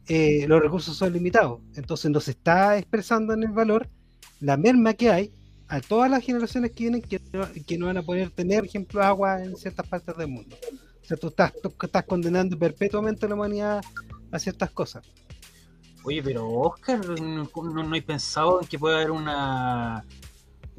[0.10, 1.62] eh, los recursos son limitados.
[1.76, 3.88] Entonces nos está expresando en el valor
[4.40, 5.32] la merma que hay
[5.68, 9.44] a todas las generaciones que vienen que no, no van a poder tener, ejemplo, agua
[9.44, 10.58] en ciertas partes del mundo.
[11.02, 13.82] O sea, tú estás, tú estás condenando perpetuamente a la humanidad
[14.32, 15.06] a ciertas cosas.
[16.04, 20.04] Oye, pero Oscar, ¿no, no, hay pensado en que puede haber una,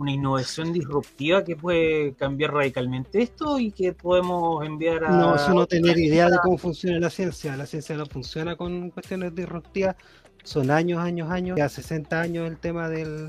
[0.01, 5.11] una innovación disruptiva que puede cambiar radicalmente esto y que podemos enviar a...
[5.11, 7.55] No, eso no tener idea de cómo funciona la ciencia.
[7.57, 9.97] La ciencia no funciona con cuestiones disruptivas.
[10.43, 11.59] Son años, años, años.
[11.59, 13.29] Ya 60 años el tema del,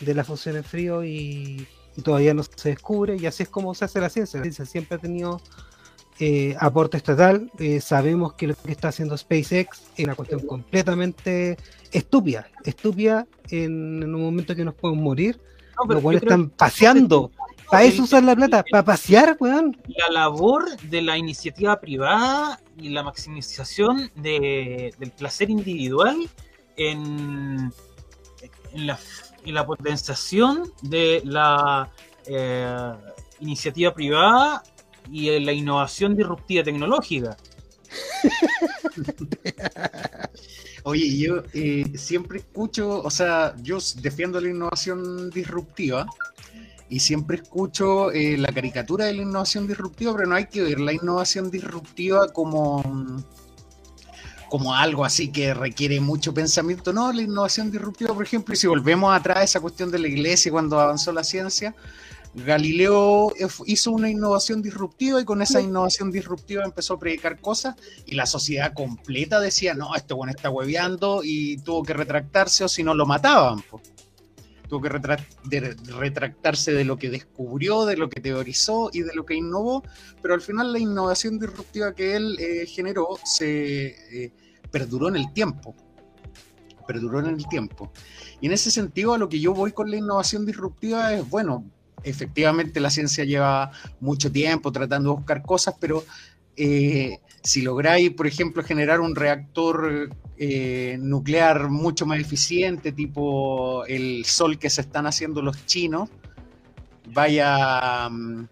[0.00, 3.16] de la fusión en frío y, y todavía no se descubre.
[3.16, 4.38] Y así es como se hace la ciencia.
[4.38, 5.40] La ciencia siempre ha tenido
[6.20, 7.50] eh, aporte estatal.
[7.58, 11.56] Eh, sabemos que lo que está haciendo SpaceX es una cuestión completamente
[11.90, 15.40] estúpida, estúpida en, un momento que nos podemos morir.
[15.76, 17.30] No, los están paseando.
[17.70, 19.76] Para eso usar la plata, para pasear, weón.
[19.88, 26.28] La labor de la iniciativa privada y la maximización de, del placer individual
[26.76, 27.72] en,
[28.72, 28.98] en, la,
[29.44, 31.90] en la potenciación de la
[32.26, 32.92] eh,
[33.40, 34.62] iniciativa privada
[35.10, 37.36] y la innovación disruptiva tecnológica.
[40.86, 46.06] Oye, yo eh, siempre escucho, o sea, yo defiendo la innovación disruptiva
[46.90, 50.78] y siempre escucho eh, la caricatura de la innovación disruptiva, pero no hay que ver
[50.80, 52.82] la innovación disruptiva como,
[54.50, 56.92] como algo así que requiere mucho pensamiento.
[56.92, 60.08] No, la innovación disruptiva, por ejemplo, y si volvemos atrás a esa cuestión de la
[60.08, 61.74] iglesia cuando avanzó la ciencia,
[62.34, 63.32] Galileo
[63.66, 68.26] hizo una innovación disruptiva y con esa innovación disruptiva empezó a predicar cosas y la
[68.26, 72.94] sociedad completa decía, no, este bueno está hueveando y tuvo que retractarse o si no
[72.94, 73.62] lo mataban.
[74.68, 79.34] Tuvo que retractarse de lo que descubrió, de lo que teorizó y de lo que
[79.34, 79.84] innovó,
[80.20, 84.32] pero al final la innovación disruptiva que él eh, generó se eh,
[84.72, 85.76] perduró en el tiempo.
[86.88, 87.92] Perduró en el tiempo.
[88.40, 91.64] Y en ese sentido, a lo que yo voy con la innovación disruptiva es, bueno,
[92.04, 96.04] efectivamente la ciencia lleva mucho tiempo tratando de buscar cosas, pero
[96.56, 104.24] eh, si lográis, por ejemplo, generar un reactor eh, nuclear mucho más eficiente, tipo el
[104.24, 106.10] sol que se están haciendo los chinos,
[107.12, 108.46] vaya, mm,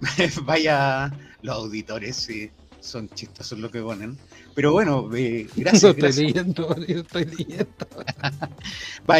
[0.44, 4.18] vaya los auditores, sí, son chistosos lo que ponen.
[4.58, 5.84] Pero bueno, eh, gracias.
[5.96, 7.86] estoy leyendo, estoy leyendo.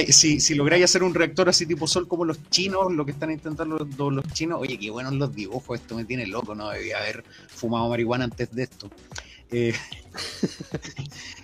[0.09, 3.31] si, si lográis hacer un reactor así tipo Sol como los chinos, lo que están
[3.31, 6.99] intentando los, los chinos, oye, qué buenos los dibujos, esto me tiene loco, no debía
[6.99, 8.91] haber fumado marihuana antes de esto.
[9.51, 9.73] Eh,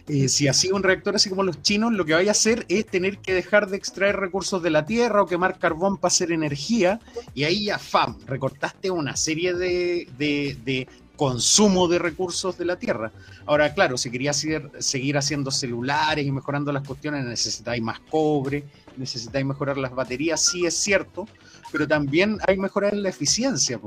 [0.29, 3.19] si hacía un reactor así como los chinos, lo que vaya a hacer es tener
[3.19, 7.01] que dejar de extraer recursos de la Tierra o quemar carbón para hacer energía,
[7.33, 13.13] y ahí ya, fam, recortaste una serie de, de, consumo de recursos de la Tierra.
[13.47, 14.45] Ahora, claro, si querías
[14.79, 18.65] seguir haciendo celulares y mejorando las cuestiones, necesitáis más cobre,
[18.97, 21.29] necesitáis mejorar las baterías, sí es cierto,
[21.73, 23.81] pero también hay mejorar en la eficiencia.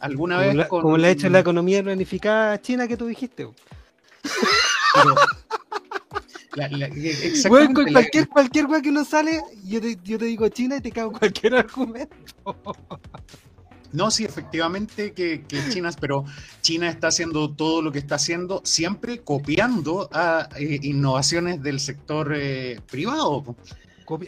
[0.00, 3.48] Alguna vez como le ha hecho la economía planificada china que tú dijiste
[7.48, 11.54] cualquier, cualquier que no sale, yo te, yo te digo China y te cago cualquier
[11.54, 12.16] argumento.
[13.92, 16.24] No, sí, efectivamente que, que, China, pero
[16.60, 22.34] China está haciendo todo lo que está haciendo, siempre copiando a eh, innovaciones del sector
[22.34, 23.56] eh, privado.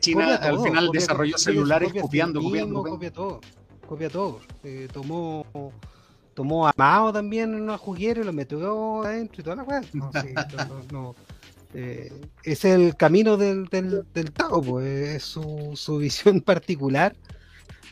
[0.01, 3.41] China al final desarrolló celulares copiando, copiando, Copia todo,
[3.87, 4.41] copia todo.
[4.65, 5.45] Eh, tomó
[6.35, 9.83] tomó a Mao también en una juguera y lo metió adentro y toda la cosa.
[9.93, 10.35] No, sí,
[10.93, 11.15] no,
[11.75, 17.15] eh, es el camino del, del, del Tao, pues, es su, su, visión particular,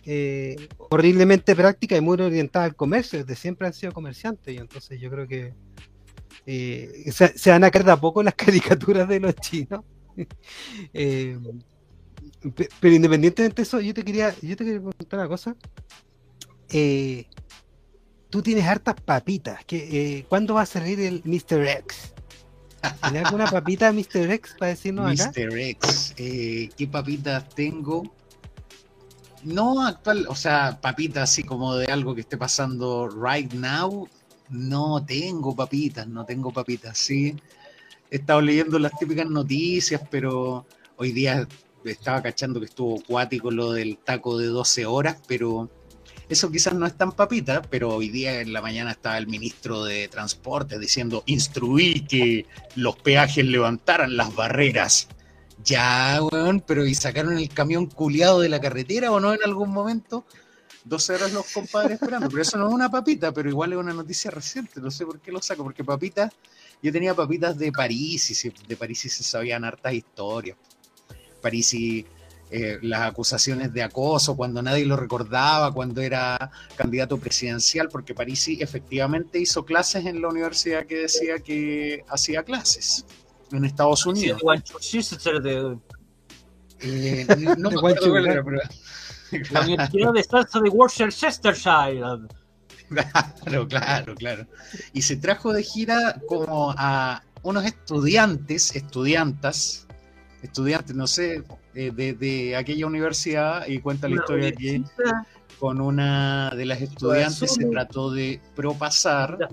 [0.04, 5.00] eh, horriblemente práctica y muy orientada al comercio, desde siempre han sido comerciantes, y entonces
[5.00, 5.54] yo creo que
[6.46, 9.84] eh, se, van a caer poco las caricaturas de los chinos.
[12.80, 15.56] pero independientemente de eso, yo te quería, yo te quería preguntar una cosa.
[18.30, 19.64] tú tienes hartas papitas.
[20.28, 21.66] ¿Cuándo va a salir el Mr.
[21.66, 22.14] X?
[23.02, 24.30] ¿Tiene alguna papita Mr.
[24.30, 25.32] X para decirnos acá?
[25.36, 25.58] Mr.
[25.58, 28.02] X, eh, ¿qué papitas tengo?
[29.44, 34.08] No actual, o sea, papitas así como de algo que esté pasando right now.
[34.50, 37.36] No tengo papitas, no tengo papitas, sí.
[38.10, 41.46] He estado leyendo las típicas noticias, pero hoy día
[41.84, 45.70] estaba cachando que estuvo cuático lo del taco de 12 horas, pero
[46.28, 49.84] eso quizás no es tan papita, pero hoy día en la mañana estaba el ministro
[49.84, 55.08] de Transporte diciendo, instruí que los peajes levantaran las barreras.
[55.64, 59.70] Ya, weón, pero ¿y sacaron el camión culiado de la carretera o no en algún
[59.70, 60.24] momento?
[60.84, 63.92] 12 horas los compadres esperando, pero eso no es una papita, pero igual es una
[63.92, 66.32] noticia reciente, no sé por qué lo saco, porque papitas,
[66.82, 70.56] yo tenía papitas de París y de París y se sabían hartas historias.
[71.42, 72.06] París y
[72.50, 78.62] eh, las acusaciones de acoso, cuando nadie lo recordaba, cuando era candidato presidencial, porque Parisi
[78.62, 83.04] efectivamente hizo clases en la universidad que decía que hacía clases
[83.52, 84.40] en Estados Unidos.
[86.80, 87.26] Eh,
[87.58, 88.60] no, me acuerdo cuál era, pero...
[89.50, 92.00] La Universidad de Salsa de Worcestershire.
[92.88, 94.46] Claro, claro, claro.
[94.94, 99.86] Y se trajo de gira como a unos estudiantes, estudiantas,
[100.42, 101.42] estudiantes, no sé,
[101.74, 104.82] eh, de, aquella universidad y cuenta la historia que
[105.58, 109.36] con una de las estudiantes se trató de propasar.
[109.38, 109.52] Las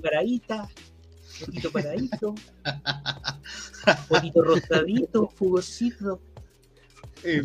[1.40, 2.36] poquito paradito,
[4.10, 6.20] poquito rosadito, jugosito.
[7.24, 7.42] Eh,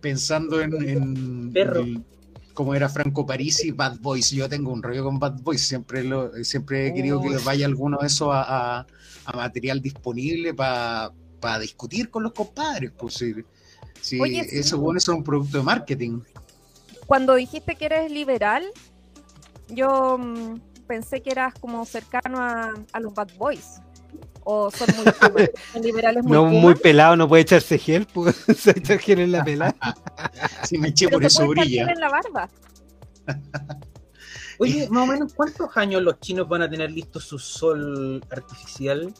[0.00, 2.04] pensando en, en
[2.52, 4.30] como era Franco Parisi, Bad Boys.
[4.30, 7.98] Yo tengo un rollo con Bad Boys, siempre lo, siempre he querido que vaya alguno
[8.00, 8.86] de esos a,
[9.24, 11.12] a material disponible para
[11.44, 13.34] para discutir con los compadres, pues si,
[14.00, 16.20] si eso bueno es un producto de marketing.
[17.06, 18.64] Cuando dijiste que eres liberal,
[19.68, 23.80] yo mm, pensé que eras como cercano a, los bad boys.
[24.44, 28.98] O son muy liberales muy No, muy pelado, no puede echarse gel, pues se echa
[28.98, 29.74] gel en la pelada.
[30.64, 31.86] si me eché por eso brilla.
[31.90, 32.50] en la barba.
[34.58, 39.12] Oye, más o menos, ¿cuántos años los chinos van a tener listo su sol artificial?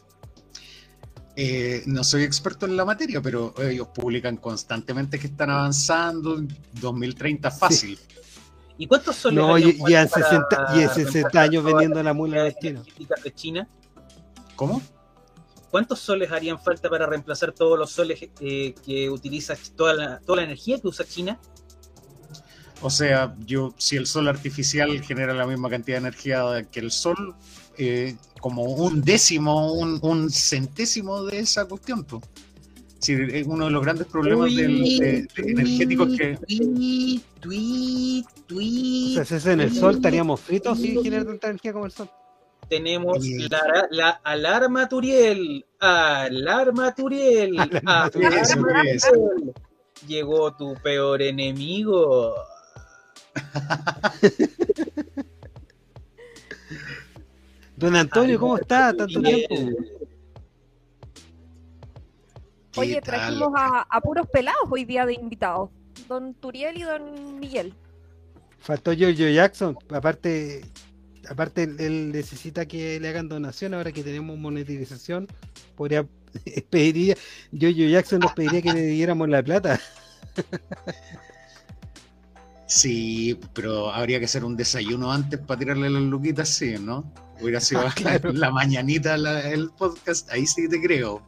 [1.35, 6.41] Eh, no soy experto en la materia, pero ellos publican constantemente que están avanzando,
[6.73, 7.99] 2030 fácil.
[8.77, 12.83] ¿Y cuántos soles No, y, en 60, 60 años vendiendo la mula de China.
[13.23, 13.67] de China?
[14.55, 14.81] ¿Cómo?
[15.71, 20.37] ¿Cuántos soles harían falta para reemplazar todos los soles eh, que utiliza toda la, toda
[20.37, 21.39] la energía que usa China?
[22.81, 26.91] O sea, yo si el sol artificial genera la misma cantidad de energía que el
[26.91, 27.35] sol,
[27.77, 32.03] eh, como un décimo, un, centésimo de esa cuestión.
[32.03, 32.23] Pues.
[33.13, 36.37] Es uno de los grandes problemas del, energéticos que.
[39.19, 42.09] o sea, si en el sol estaríamos fritos sin generar tanta energía como el sol.
[42.69, 48.99] Tenemos la, la, alarma Turiel, alarma Turiel, alarma Turiel.
[50.07, 52.33] Llegó tu peor enemigo.
[57.75, 58.95] Don Antonio, ¿cómo está?
[58.95, 59.55] Tanto tiempo.
[62.75, 65.69] Oye, trajimos a, puros pelados hoy día de invitados.
[66.07, 67.73] Don Turiel y Don Miguel.
[68.59, 69.77] Faltó Giorgio Jackson.
[69.89, 70.65] Aparte,
[71.29, 75.27] aparte él, necesita que le hagan donación, ahora que tenemos monetización,
[75.75, 76.05] podría
[76.69, 77.15] pediría,
[77.51, 79.79] yo, yo Jackson nos pediría que le diéramos la plata.
[82.67, 87.03] Sí, pero habría que hacer un desayuno antes para tirarle las luquitas, sí, ¿no?
[87.39, 87.93] Hubiera sido ah,
[88.33, 91.21] la, mañanita el podcast, ahí sí te creo.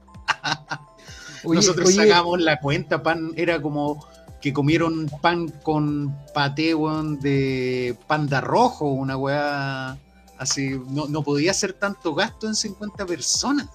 [1.43, 4.05] Nosotros sacamos la cuenta, pan, era como
[4.41, 6.75] que comieron pan con paté,
[7.19, 9.97] de panda rojo, una weá
[10.37, 10.79] así.
[10.89, 13.67] No, no podía ser tanto gasto en 50 personas.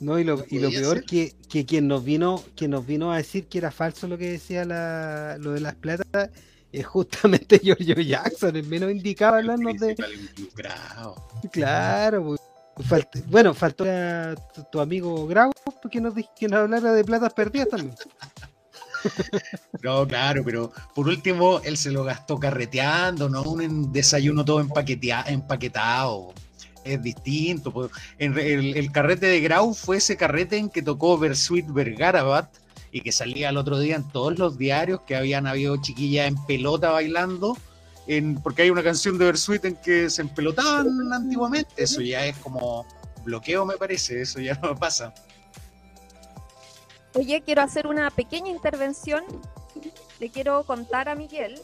[0.00, 3.16] No, y lo, y lo peor que, que quien nos vino, quien nos vino a
[3.16, 6.30] decir que era falso lo que decía la, lo de las platas
[6.70, 9.96] es justamente Giorgio Jackson, el menos indicado hablarnos de.
[11.50, 12.36] Claro,
[12.88, 14.34] pues, bueno, faltó a
[14.70, 15.50] tu, amigo Grau
[15.90, 17.94] que nos, que nos hablara de platas perdidas también.
[19.82, 23.42] No, claro, pero por último él se lo gastó carreteando, ¿no?
[23.42, 26.32] Un desayuno todo empaquetado.
[26.82, 27.72] Es distinto.
[27.72, 27.90] Pues.
[28.18, 32.52] el, carrete de Grau fue ese carrete en que tocó Versuit Vergarabat
[32.90, 36.36] y que salía el otro día en todos los diarios que habían habido chiquillas en
[36.46, 37.56] pelota bailando.
[38.06, 41.70] En, porque hay una canción de Versuit en que se empelotaban antiguamente.
[41.76, 42.86] Eso ya es como
[43.24, 44.22] bloqueo, me parece.
[44.22, 45.12] Eso ya no pasa.
[47.14, 49.24] Oye, quiero hacer una pequeña intervención.
[50.20, 51.60] Le quiero contar a Miguel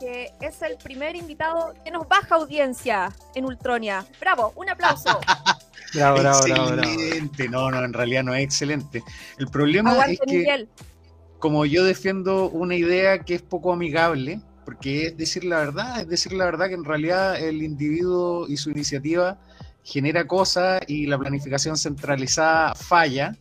[0.00, 4.04] que es el primer invitado que nos baja audiencia en Ultronia.
[4.18, 4.52] ¡Bravo!
[4.56, 5.20] ¡Un aplauso!
[5.94, 7.48] bravo, bravo, excelente.
[7.48, 9.04] no, no, en realidad no es excelente.
[9.38, 10.66] El problema es que,
[11.38, 14.40] como yo defiendo una idea que es poco amigable,
[14.70, 18.56] porque es decir la verdad, es decir la verdad que en realidad el individuo y
[18.56, 19.36] su iniciativa
[19.82, 23.36] genera cosas y la planificación centralizada falla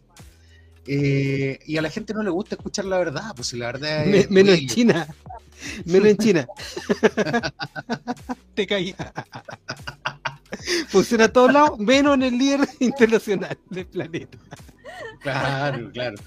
[0.88, 4.32] eh, y a la gente no le gusta escuchar la verdad, pues la verdad es.
[4.32, 5.08] menos en China.
[5.86, 6.48] Menos en China.
[8.56, 8.96] Te caí.
[10.88, 14.38] Funciona a todos lados, menos en el líder internacional del planeta.
[15.22, 16.18] Claro, claro.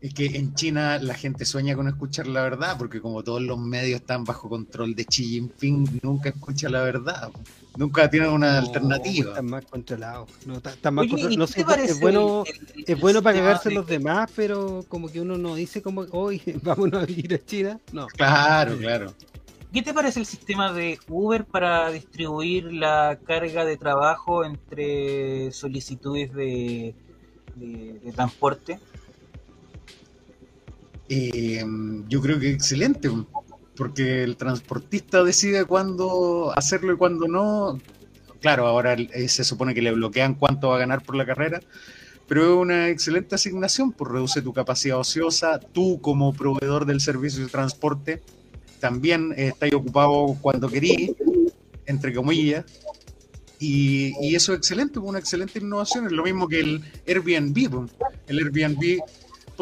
[0.00, 3.58] Es que en China la gente sueña con escuchar la verdad, porque como todos los
[3.58, 7.30] medios están bajo control de Xi Jinping, nunca escucha la verdad.
[7.76, 9.30] Nunca tiene una alternativa.
[9.30, 10.30] Están más controlados.
[10.46, 12.44] No, está, más No sé, es bueno,
[12.86, 16.92] es bueno para cagarse los demás, pero como que uno no dice como, hoy vamos
[16.92, 17.80] a ir a China.
[17.92, 18.06] No.
[18.08, 19.14] Claro, claro.
[19.72, 26.32] ¿Qué te parece el sistema de Uber para distribuir la carga de trabajo entre solicitudes
[26.32, 26.94] de,
[27.56, 28.80] de, transporte?
[31.08, 31.64] Eh,
[32.08, 33.10] yo creo que excelente
[33.76, 37.80] porque el transportista decide cuándo hacerlo y cuándo no.
[38.40, 41.60] Claro, ahora eh, se supone que le bloquean cuánto va a ganar por la carrera,
[42.26, 47.42] pero es una excelente asignación, pues reduce tu capacidad ociosa, tú como proveedor del servicio
[47.42, 48.22] de transporte
[48.80, 51.12] también estás ocupado cuando querís,
[51.86, 52.64] entre comillas,
[53.60, 57.70] y, eso es excelente, una excelente innovación, es lo mismo que el Airbnb.
[57.70, 57.90] Pues.
[58.28, 59.00] El Airbnb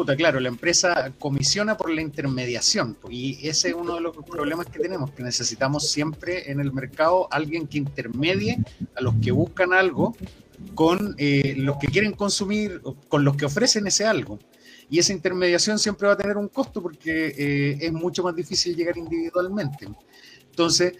[0.05, 4.79] claro, la empresa comisiona por la intermediación y ese es uno de los problemas que
[4.79, 8.57] tenemos, que necesitamos siempre en el mercado alguien que intermedie
[8.95, 10.15] a los que buscan algo
[10.75, 14.39] con eh, los que quieren consumir, con los que ofrecen ese algo.
[14.89, 18.75] Y esa intermediación siempre va a tener un costo porque eh, es mucho más difícil
[18.75, 19.87] llegar individualmente.
[20.49, 20.93] Entonces,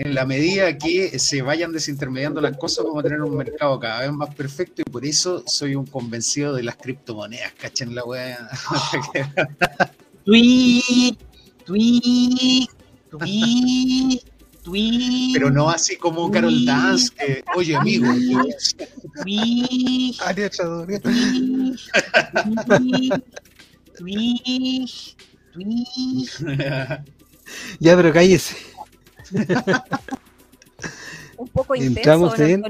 [0.00, 4.00] en la medida que se vayan desintermediando las cosas, vamos a tener un mercado cada
[4.00, 8.48] vez más perfecto y por eso soy un convencido de las criptomonedas, ¿cachen la weá?
[10.24, 11.18] tweet,
[11.66, 12.66] tweet,
[13.10, 14.22] tweet,
[14.64, 15.32] tweet.
[15.34, 18.06] Pero no así como Carol Dance, que, oye amigo,
[19.22, 20.14] tweet,
[27.80, 28.56] Ya, pero cállese.
[31.36, 32.64] Un poco intenso, en...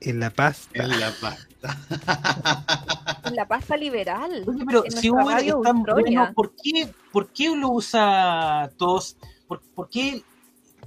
[0.00, 0.84] En la pasta.
[0.84, 1.48] En la pasta.
[3.24, 4.44] en la pasta liberal.
[4.66, 9.16] pero si Uber es tan bueno, ¿por qué, ¿por qué lo usa todos?
[9.48, 10.22] ¿Por, ¿Por, qué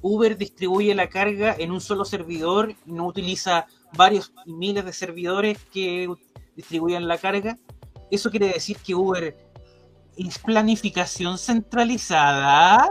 [0.01, 5.57] Uber distribuye la carga en un solo servidor y no utiliza varios miles de servidores
[5.73, 6.07] que
[6.55, 7.57] distribuyan la carga?
[8.11, 9.35] Eso quiere decir que Uber
[10.17, 12.89] ¿Es planificación centralizada?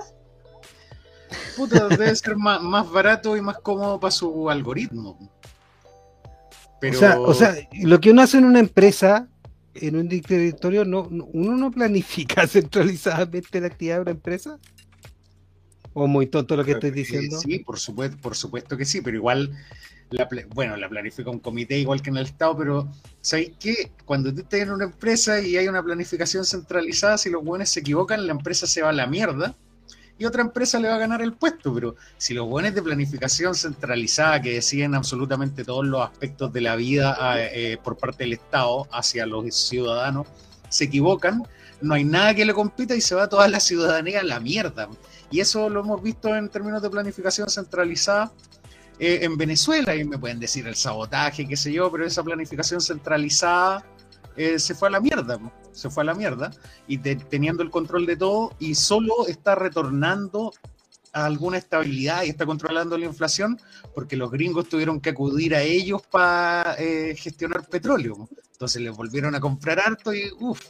[1.56, 5.18] Puta, debe ser más, barato y más cómodo para su algoritmo.
[6.80, 7.22] Pero...
[7.22, 9.28] O, sea, lo que uno hace en una empresa,
[9.74, 14.58] en un directorio, no, uno no planifica centralizadamente la actividad de una empresa.
[15.94, 17.40] ¿O muy tonto lo que estoy diciendo?
[17.40, 19.56] Sí, por supuesto, por supuesto que sí, pero igual
[20.54, 22.88] bueno, la planifica un comité igual que en el Estado, pero
[23.20, 23.92] ¿sabéis qué?
[24.04, 27.80] Cuando tú estás en una empresa y hay una planificación centralizada, si los buenos se
[27.80, 29.54] equivocan, la empresa se va a la mierda
[30.18, 31.74] y otra empresa le va a ganar el puesto.
[31.74, 36.76] Pero si los buenos de planificación centralizada que deciden absolutamente todos los aspectos de la
[36.76, 40.26] vida eh, por parte del Estado hacia los ciudadanos
[40.68, 41.42] se equivocan,
[41.80, 44.88] no hay nada que le compita y se va toda la ciudadanía a la mierda.
[45.30, 48.32] Y eso lo hemos visto en términos de planificación centralizada
[48.98, 52.80] eh, en Venezuela, y me pueden decir el sabotaje, qué sé yo, pero esa planificación
[52.80, 53.84] centralizada
[54.36, 55.38] eh, se fue a la mierda,
[55.72, 56.50] se fue a la mierda,
[56.86, 60.52] y teniendo el control de todo, y solo está retornando
[61.12, 63.58] a alguna estabilidad y está controlando la inflación,
[63.94, 68.28] porque los gringos tuvieron que acudir a ellos para eh, gestionar petróleo.
[68.52, 70.60] Entonces les volvieron a comprar harto y uff,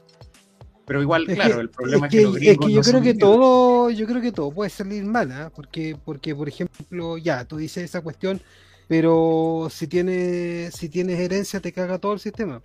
[0.87, 4.22] pero igual, claro, el problema es que, es que yo creo que todo, yo creo
[4.22, 5.51] que todo puede salir mal, ¿ah?
[5.55, 8.41] porque, porque, por ejemplo, ya, tú dices esa cuestión,
[8.87, 12.62] pero si tienes, si tienes herencia te caga todo el sistema.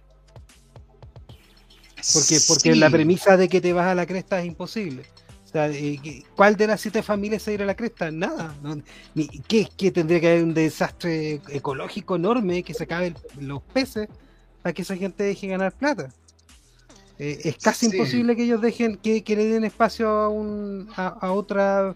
[2.13, 5.03] Porque, porque la premisa de que te vas a la cresta es imposible.
[5.45, 8.11] O sea, eh, ¿cuál de las siete familias se irá a la cresta?
[8.11, 8.55] Nada.
[9.15, 14.07] ni, ¿qué, ¿Qué tendría que haber un desastre ecológico enorme que se acaben los peces
[14.61, 16.13] para que esa gente deje ganar plata?
[17.23, 21.95] Eh, es casi imposible que ellos dejen que, le den espacio a, un, a, otra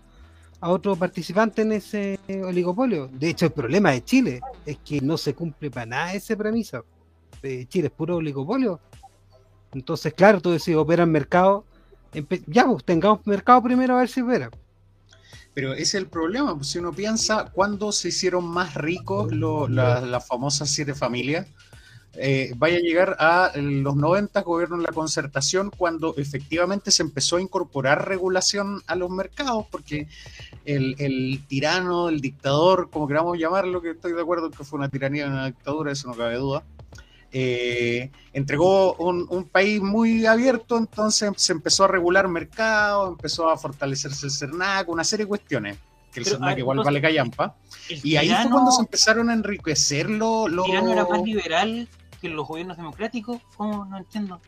[0.61, 3.07] a otro participante en ese oligopolio.
[3.11, 6.83] De hecho, el problema de Chile es que no se cumple para nada esa premisa.
[7.41, 8.79] Eh, Chile es puro oligopolio.
[9.73, 11.65] Entonces, claro, tú decís, operan mercado.
[12.45, 14.51] Ya, pues tengamos mercado primero a ver si opera.
[15.55, 20.27] Pero ese es el problema, pues, si uno piensa cuándo se hicieron más ricos las
[20.27, 21.47] famosas siete familias,
[22.17, 27.37] eh, vaya a llegar a los 90 gobierno en la concertación cuando efectivamente se empezó
[27.37, 30.07] a incorporar regulación a los mercados porque
[30.65, 35.27] el, tirano, el dictador, como queramos llamarlo, que estoy de acuerdo que fue una tiranía,
[35.27, 36.63] una dictadura, eso no cabe duda,
[37.31, 44.27] eh, entregó un, país muy abierto, entonces se empezó a regular mercados, empezó a fortalecerse
[44.27, 45.77] el CERNAC, una serie de cuestiones
[46.13, 47.55] que el CERNAC igual vale callampa.
[47.89, 50.47] Y ahí fue cuando se empezaron a enriquecer los...
[50.47, 51.89] ¿El tirano era más liberal
[52.33, 53.41] los gobiernos democráticos?
[53.55, 53.85] ¿Cómo?
[53.85, 54.39] No entiendo.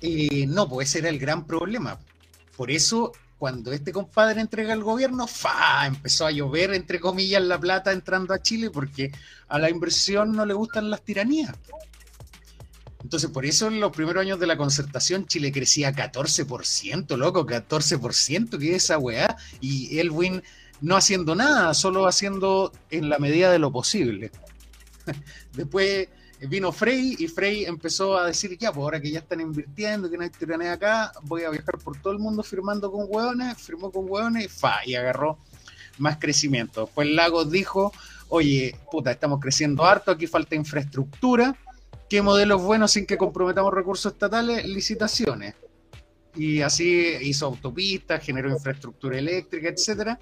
[0.00, 1.98] Eh, no, pues ese era el gran problema.
[2.56, 5.86] Por eso, cuando este compadre entrega el gobierno, ¡fa!
[5.86, 9.12] empezó a llover, entre comillas, la plata entrando a Chile, porque
[9.48, 11.54] a la inversión no le gustan las tiranías.
[13.02, 18.58] Entonces, por eso en los primeros años de la concertación, Chile crecía 14%, loco, 14%,
[18.58, 20.42] que es esa weá, y Elwin
[20.80, 24.30] no haciendo nada, solo haciendo en la medida de lo posible.
[25.52, 26.08] Después
[26.40, 30.16] vino Frey y Frey empezó a decir, ya, pues ahora que ya están invirtiendo, que
[30.16, 33.90] no hay tiranía acá, voy a viajar por todo el mundo firmando con hueones, firmó
[33.90, 35.38] con hueones y fa, y agarró
[35.98, 36.82] más crecimiento.
[36.82, 37.92] Después Lagos dijo,
[38.28, 41.56] oye, puta, estamos creciendo harto, aquí falta infraestructura,
[42.08, 44.66] ¿qué modelos buenos sin que comprometamos recursos estatales?
[44.66, 45.54] Licitaciones.
[46.34, 50.20] Y así hizo autopistas, generó infraestructura eléctrica, etcétera.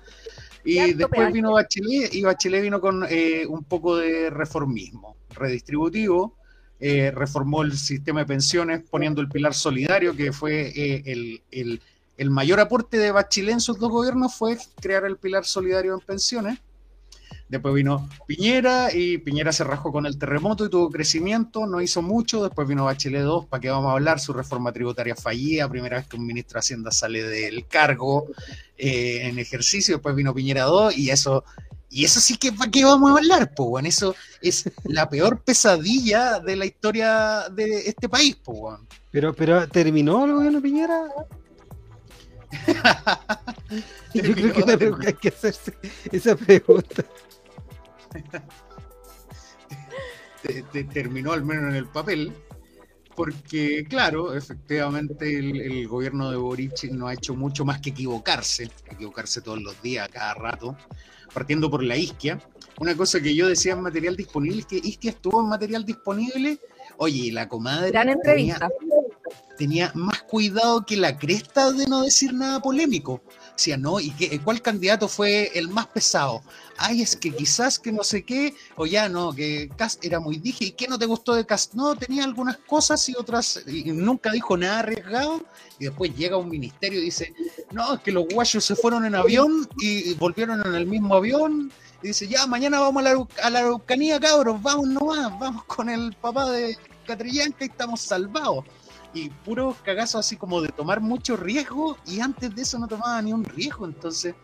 [0.65, 6.37] Y después vino Bachelet y Bachelet vino con eh, un poco de reformismo redistributivo,
[6.81, 11.81] eh, reformó el sistema de pensiones poniendo el pilar solidario, que fue eh, el,
[12.17, 16.01] el, mayor aporte de Bachelet en sus dos gobiernos, fue crear el pilar solidario en
[16.01, 16.59] pensiones.
[17.49, 22.03] Después vino Piñera y Piñera se rajó con el terremoto y tuvo crecimiento, no hizo
[22.03, 22.43] mucho.
[22.43, 26.07] Después vino Bachelet 2, para qué vamos a hablar, su reforma tributaria fallida, primera vez
[26.07, 28.27] que un ministro de Hacienda sale del cargo
[28.77, 29.97] eh, en ejercicio.
[29.97, 31.45] Después vino Piñera 2 y eso
[31.95, 36.41] y eso sí que para qué vamos a hablar, po, Eso es la peor pesadilla
[36.41, 38.77] de la historia de este país, po,
[39.13, 41.05] Pero, pero ¿terminó el gobierno Piñera?
[44.15, 45.75] Yo creo que, hay que hacerse
[46.13, 47.05] esa pregunta.
[50.93, 52.33] terminó al menos en el papel,
[53.17, 58.71] porque claro, efectivamente el, el, gobierno de Boric no ha hecho mucho más que equivocarse,
[58.91, 60.77] equivocarse todos los días, cada rato
[61.35, 62.41] partiendo por la isquia.
[62.79, 66.59] Una cosa que yo decía en material disponible es que isquia estuvo en material disponible.
[66.97, 67.93] Oye, la comadre
[68.23, 68.59] tenía,
[69.57, 73.23] tenía, más cuidado que la cresta de no decir nada polémico.
[73.55, 74.01] O sea, ¿no?
[74.01, 76.43] ¿Y qué, cuál candidato fue el más pesado?
[76.77, 80.39] Ay, es que quizás que no sé qué, o ya no, que Cast era muy
[80.39, 81.75] dije, ¿y qué no te gustó de Cast?
[81.75, 85.45] No, tenía algunas cosas y otras, y nunca dijo nada arriesgado,
[85.79, 87.33] y después llega un ministerio y dice,
[87.71, 91.71] no, es que los guayos se fueron en avión y volvieron en el mismo avión,
[92.03, 95.89] y dice, ya, mañana vamos a la, a la Araucanía, cabros, vamos nomás, vamos con
[95.89, 98.65] el papá de Catrillanca y estamos salvados
[99.15, 103.21] y puros cagazos así como de tomar mucho riesgo y antes de eso no tomaba
[103.23, 103.87] ni un riesgo.
[103.87, 104.35] Entonces,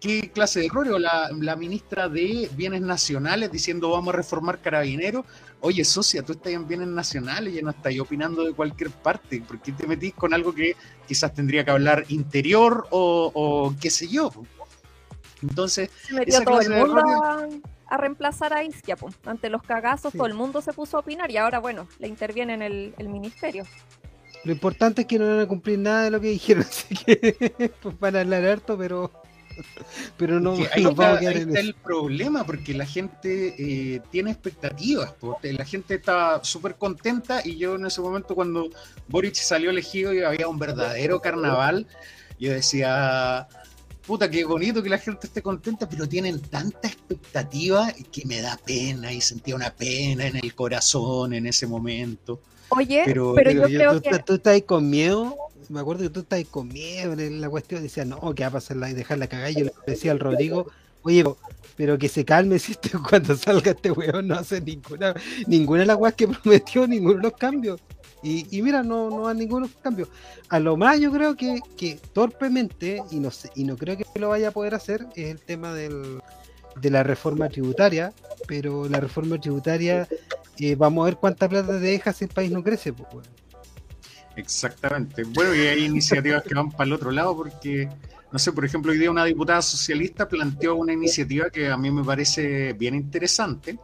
[0.00, 0.88] qué clase de error?
[0.88, 5.24] O la, la, ministra de Bienes Nacionales diciendo vamos a reformar carabineros.
[5.60, 9.40] Oye, socia, tú estás en bienes nacionales y no estás opinando de cualquier parte.
[9.40, 10.76] ¿Por qué te metís con algo que
[11.06, 14.30] quizás tendría que hablar interior o, qué sé yo?
[15.42, 15.90] Entonces,
[16.26, 17.02] esa todo el mundo
[17.88, 18.96] a, reemplazar a Isquia.
[19.24, 22.54] Ante los cagazos, todo el mundo se puso a opinar y ahora, bueno, le interviene
[22.54, 23.64] en el, el ministerio.
[24.44, 27.72] Lo importante es que no van a cumplir nada de lo que dijeron, así que
[27.82, 29.10] pues van a hablar harto, pero
[30.16, 36.42] pero no, ahí está, el problema, porque la gente eh, tiene expectativas, la gente está
[36.44, 38.68] súper contenta y yo en ese momento cuando
[39.08, 41.86] Boric salió elegido y había un verdadero carnaval,
[42.38, 43.48] yo decía,
[44.08, 48.56] puta, qué bonito que la gente esté contenta, pero tienen tanta expectativa que me da
[48.56, 52.40] pena y sentía una pena en el corazón en ese momento.
[52.70, 54.18] Oye, pero, yo, creo que...
[54.20, 55.36] ¿Tú estás ahí con miedo?
[55.68, 57.82] Me acuerdo que tú estás ahí con miedo en la cuestión.
[57.82, 59.50] Decía, no, que va a pasar y dejarla cagar.
[59.50, 60.68] Yo le decía al Rodrigo,
[61.02, 61.24] oye,
[61.76, 65.14] pero que se calme si este, cuando salga este weón no hace ninguna
[65.46, 67.78] ninguna de las que prometió, ninguno de los cambios.
[68.22, 70.08] Y, mira, no, no hay ninguno cambio.
[70.48, 74.04] A lo más yo creo que, que torpemente, y no sé, y no creo que
[74.18, 76.20] lo vaya a poder hacer, es el tema del,
[76.80, 78.12] de la reforma tributaria,
[78.46, 80.08] pero la reforma tributaria
[80.58, 82.92] eh, vamos a ver cuánta plata te deja si el país no crece.
[82.92, 83.28] Pues,
[84.36, 85.24] Exactamente.
[85.24, 87.88] Bueno, y hay iniciativas que van para el otro lado porque,
[88.30, 91.90] no sé, por ejemplo, hoy día una diputada socialista planteó una iniciativa que a mí
[91.90, 93.78] me parece bien interesante,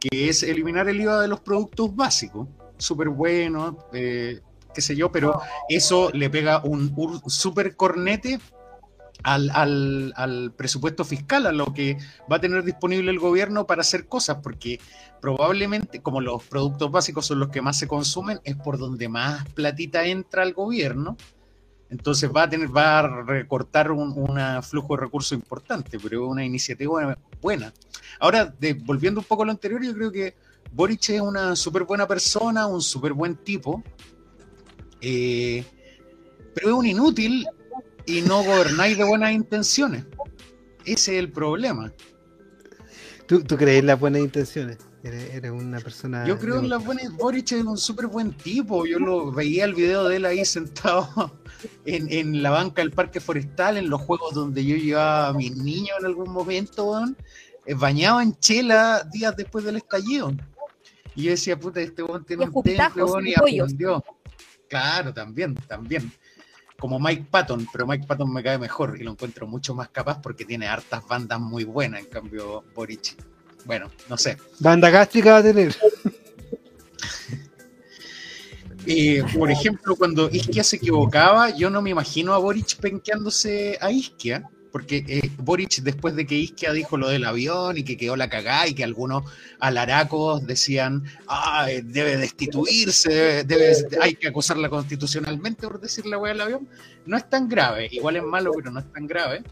[0.00, 2.48] que es eliminar el IVA de los productos básicos.
[2.84, 4.40] Súper bueno, eh,
[4.74, 8.38] qué sé yo, pero eso le pega un, un súper cornete
[9.22, 11.96] al, al, al, presupuesto fiscal, a lo que
[12.30, 14.78] va a tener disponible el gobierno para hacer cosas, porque
[15.22, 19.48] probablemente, como los productos básicos son los que más se consumen, es por donde más
[19.54, 21.16] platita entra al gobierno.
[21.88, 24.12] Entonces va a tener, va a recortar un
[24.62, 27.72] flujo de recursos importante, pero es una iniciativa buena.
[28.20, 28.54] Ahora,
[28.84, 30.34] volviendo un poco a lo anterior, yo creo que
[30.74, 33.82] Boric es una súper buena persona, un súper buen tipo,
[35.00, 35.64] eh,
[36.52, 37.46] pero es un inútil
[38.06, 40.04] y no gobernáis de buenas intenciones.
[40.84, 41.92] Ese es el problema.
[43.26, 44.78] ¿Tú, tú crees en las buenas intenciones?
[45.04, 46.26] Eres, una persona.
[46.26, 47.12] Yo creo en las buenas.
[47.12, 48.84] Boric es un súper buen tipo.
[48.84, 51.38] Yo lo veía el video de él ahí sentado
[51.84, 55.54] en, en, la banca del Parque Forestal, en los juegos donde yo llevaba a mis
[55.56, 57.00] niños en algún momento,
[57.66, 60.32] eh, bañado en chela días después del estallido.
[61.14, 64.04] Y yo decía, puta, este weón tiene un templo y aprendió.
[64.68, 66.12] Claro, también, también
[66.78, 70.20] como Mike Patton, pero Mike Patton me cae mejor y lo encuentro mucho más capaz
[70.20, 73.16] porque tiene hartas bandas muy buenas, en cambio Boric.
[73.64, 74.36] Bueno, no sé.
[74.60, 75.74] Banda gástrica va a tener.
[78.86, 83.90] Eh, por ejemplo, cuando Isquia se equivocaba, yo no me imagino a Boric penqueándose a
[83.90, 88.16] Isquia porque eh, Boric, después de que Isquia dijo lo del avión y que quedó
[88.16, 89.22] la cagada y que algunos
[89.60, 93.46] alaracos decían, ah, debe destituirse,
[94.00, 96.68] hay que acusarla constitucionalmente por decir la wea del avión,
[97.06, 99.44] no es tan grave, igual es malo, pero no es tan grave.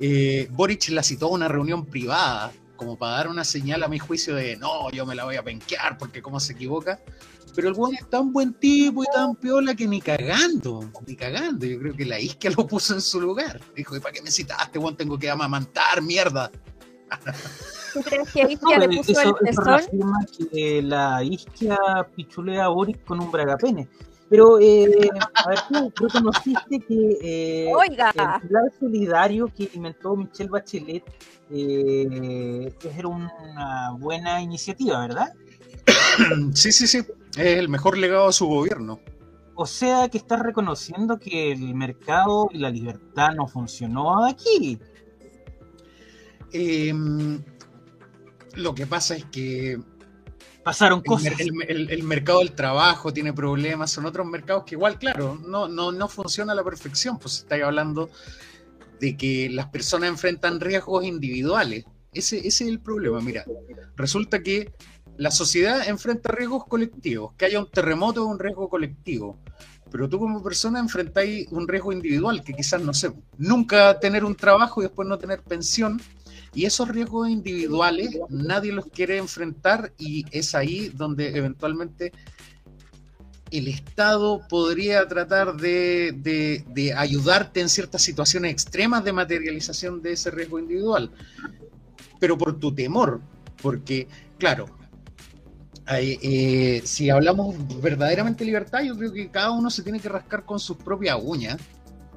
[0.00, 3.98] Eh, Boric la citó a una reunión privada, como para dar una señal a mi
[3.98, 7.00] juicio de, no, yo me la voy a penquear porque cómo se equivoca
[7.54, 11.66] pero el weón es tan buen tipo y tan piola que ni cagando, ni cagando.
[11.66, 13.60] Yo creo que la isquia lo puso en su lugar.
[13.74, 14.96] Dijo, ¿y para qué me citaste, weón?
[14.96, 16.50] Tengo que amamantar, mierda.
[17.92, 21.78] ¿Tú crees que Isquia le puso el eso que la isquia
[22.14, 23.88] pichulea a Boris con un bragapene.
[24.28, 25.58] Pero, eh, a ver,
[25.94, 28.12] tú conociste que eh, Oiga.
[28.42, 31.04] el plan solidario que inventó Michelle Bachelet
[31.50, 35.32] eh, era una buena iniciativa, ¿verdad?
[36.54, 37.04] Sí, sí, sí.
[37.36, 39.00] Es el mejor legado a su gobierno.
[39.54, 44.78] O sea que estás reconociendo que el mercado y la libertad no funcionó aquí.
[46.52, 47.42] Em,
[48.54, 49.78] lo que pasa es que
[50.62, 51.34] pasaron cosas.
[51.38, 56.08] El, mercado del trabajo tiene problemas, son otros mercados que igual, claro, no, no, no
[56.08, 58.10] funciona a la perfección, pues estáis hablando
[58.98, 61.84] de que las personas enfrentan riesgos individuales.
[62.12, 63.20] Ese, ese es el problema.
[63.20, 63.44] Mira,
[63.96, 64.72] resulta que
[65.18, 67.32] la sociedad enfrenta riesgos colectivos.
[67.36, 69.38] Que haya un terremoto es un riesgo colectivo.
[69.90, 74.34] Pero tú como persona enfrentáis un riesgo individual, que quizás, no sé, nunca tener un
[74.34, 76.00] trabajo y después no tener pensión.
[76.54, 82.12] Y esos riesgos individuales nadie los quiere enfrentar y es ahí donde eventualmente
[83.50, 86.12] el Estado podría tratar de,
[86.66, 91.10] de, ayudarte en ciertas situaciones extremas de materialización de ese riesgo individual.
[92.18, 93.20] Pero por tu temor,
[93.62, 94.08] porque,
[94.38, 94.66] claro,
[95.88, 100.44] eh, si hablamos verdaderamente de libertad, yo creo que cada uno se tiene que rascar
[100.44, 101.58] con sus propias uñas.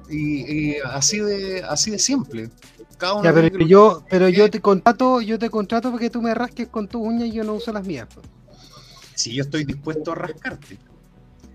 [0.08, 2.50] Y, así de así de simple.
[2.98, 7.00] pero yo, pero yo te contrato, yo te contrato porque tú me rasques con tus
[7.00, 8.08] uñas y yo no uso las mías.
[9.14, 10.78] Si yo estoy dispuesto a rascarte,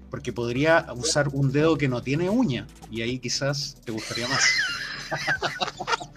[0.09, 4.41] porque podría usar un dedo que no tiene uña y ahí quizás te gustaría más.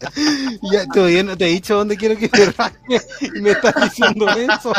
[0.72, 4.28] ya todavía no te he dicho dónde quiero que te rasque y me estás diciendo
[4.28, 4.72] eso.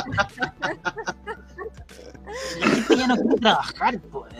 [2.95, 4.33] ya no quiere trabajar, pues.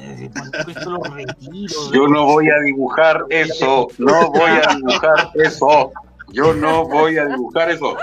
[0.86, 5.92] Lo retiro, Yo no voy a dibujar eso, no voy a dibujar eso.
[6.30, 7.98] Yo no voy a dibujar eso.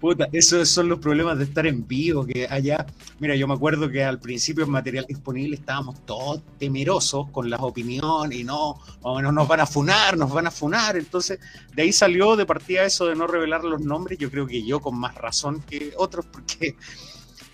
[0.00, 2.86] Puta, esos son los problemas de estar en vivo, que allá,
[3.18, 7.60] mira, yo me acuerdo que al principio en material disponible estábamos todos temerosos con las
[7.60, 11.40] opiniones y no, o no nos van a funar, nos van a funar, entonces
[11.74, 14.80] de ahí salió de partida eso de no revelar los nombres, yo creo que yo
[14.80, 16.76] con más razón que otros, porque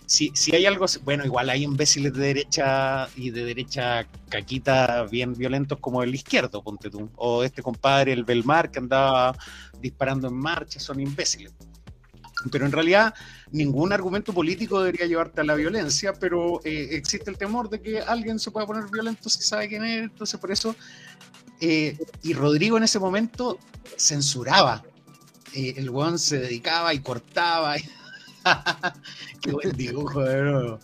[0.05, 5.33] si, si hay algo, bueno, igual hay imbéciles de derecha y de derecha caquita bien
[5.33, 9.35] violentos como el izquierdo, ponte tú, o este compadre, el Belmar, que andaba
[9.81, 11.55] disparando en marcha, son imbéciles
[12.51, 13.15] pero en realidad
[13.51, 18.01] ningún argumento político debería llevarte a la violencia, pero eh, existe el temor de que
[18.01, 20.75] alguien se pueda poner violento si sabe quién es, entonces por eso,
[21.61, 23.59] eh, y Rodrigo en ese momento
[23.97, 24.83] censuraba,
[25.55, 27.77] eh, el weón se dedicaba y cortaba,
[29.41, 30.79] qué buen dibujo, de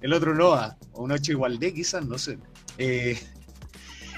[0.00, 2.38] el otro Noah, o un ocho igual de quizás, no sé.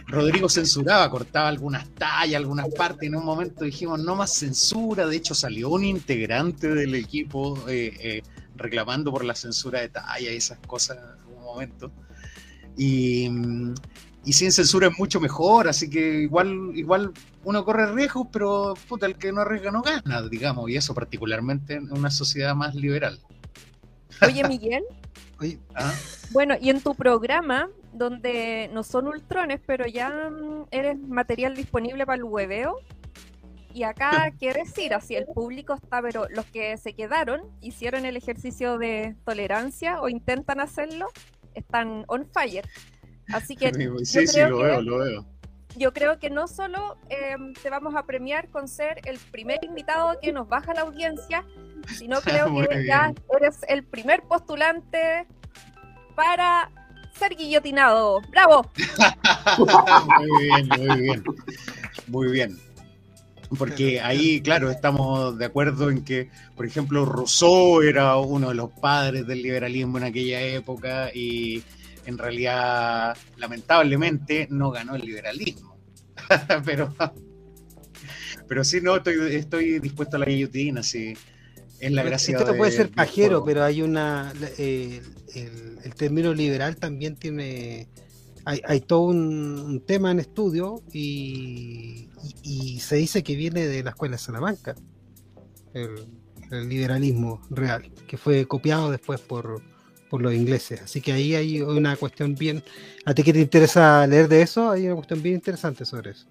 [0.06, 5.06] Rodrigo censuraba, cortaba algunas tallas, algunas partes, y en un momento dijimos, no más censura,
[5.06, 8.22] de hecho salió un integrante del equipo eh, eh,
[8.56, 11.90] reclamando por la censura de talla y esas cosas en un momento.
[12.76, 13.30] Y,
[14.32, 17.12] sin censura es mucho mejor, así que igual, igual
[17.44, 21.74] uno corre riesgos, pero puta, el que no arriesga no gana, digamos, y eso particularmente
[21.74, 23.20] en una sociedad más liberal.
[24.22, 24.84] Oye, Miguel.
[25.74, 25.92] ¿Ah?
[26.30, 32.06] Bueno, y en tu programa donde no son ultrones, pero ya mm, eres material disponible
[32.06, 32.78] para el hueveo.
[33.72, 34.94] Y acá, ¿qué decir?
[34.94, 40.08] Así el público está, pero los que se quedaron, hicieron el ejercicio de tolerancia o
[40.08, 41.08] intentan hacerlo,
[41.54, 42.68] están on fire.
[43.32, 43.72] Así que.
[44.04, 45.26] Sí, sí, lo veo, lo veo.
[45.76, 50.20] Yo creo que no solo em, te vamos a premiar con ser el primer invitado
[50.20, 51.44] que nos baja la audiencia,
[51.86, 55.26] sino creo que ya eres el primer postulante
[56.14, 56.70] para
[57.18, 58.20] ser guillotinado.
[58.30, 58.70] ¡Bravo!
[60.18, 61.24] muy bien, muy bien.
[62.08, 62.58] Muy bien.
[63.56, 68.70] Porque ahí, claro, estamos de acuerdo en que, por ejemplo, Rousseau era uno de los
[68.70, 71.62] padres del liberalismo en aquella época y
[72.06, 75.76] en realidad, lamentablemente, no ganó el liberalismo.
[76.64, 76.94] pero,
[78.48, 81.14] pero sí, no, estoy, estoy dispuesto a la guillotina, sí.
[81.84, 82.38] Es la gracia.
[82.38, 84.32] Esto puede ser pajero, pero hay una.
[84.56, 85.02] Eh,
[85.34, 87.88] el, término liberal también tiene.
[88.46, 92.08] Hay, todo un, tema en estudio y,
[92.80, 94.74] se dice que viene de la escuela de Salamanca,
[95.72, 99.62] el, liberalismo real, que fue copiado después por,
[100.08, 100.82] por los ingleses.
[100.82, 102.62] Así que ahí hay una cuestión bien.
[103.04, 104.70] ¿A ti que te interesa leer de eso?
[104.70, 106.26] Hay una cuestión bien interesante sobre eso.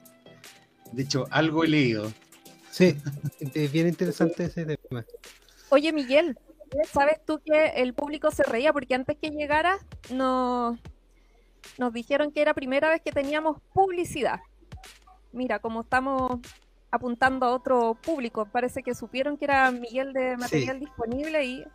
[0.92, 2.12] De hecho, algo he leído.
[2.72, 2.96] Sí,
[3.54, 5.06] es bien interesante ese tema.
[5.74, 6.38] Oye, Miguel,
[6.92, 9.80] ¿sabes tú que el público se reía porque antes que llegara
[10.12, 10.78] nos,
[11.80, 14.42] nos dijeron que era primera vez que teníamos publicidad?
[15.32, 16.42] Mira, como estamos
[16.92, 21.66] apuntando a otro público, parece que supieron que era Miguel de material disponible y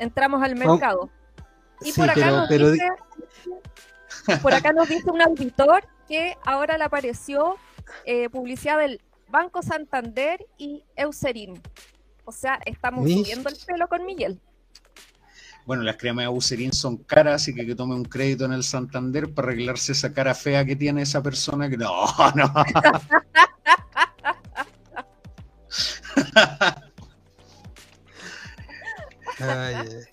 [0.00, 1.08] entramos al mercado.
[1.82, 2.88] Y por, acá nos Dice,
[4.42, 7.54] por acá nos dice un auditor que ahora le apareció
[8.06, 11.62] eh, publicidad del Banco Santander y Eucerin.
[12.26, 14.38] O sea, estamos subiendo el pelo con Miguel.
[15.64, 18.64] Bueno, las cremas de Bucerín son caras, así que que tome un crédito en el
[18.64, 21.70] Santander para arreglarse esa cara fea que tiene esa persona.
[21.70, 22.52] Que no, no.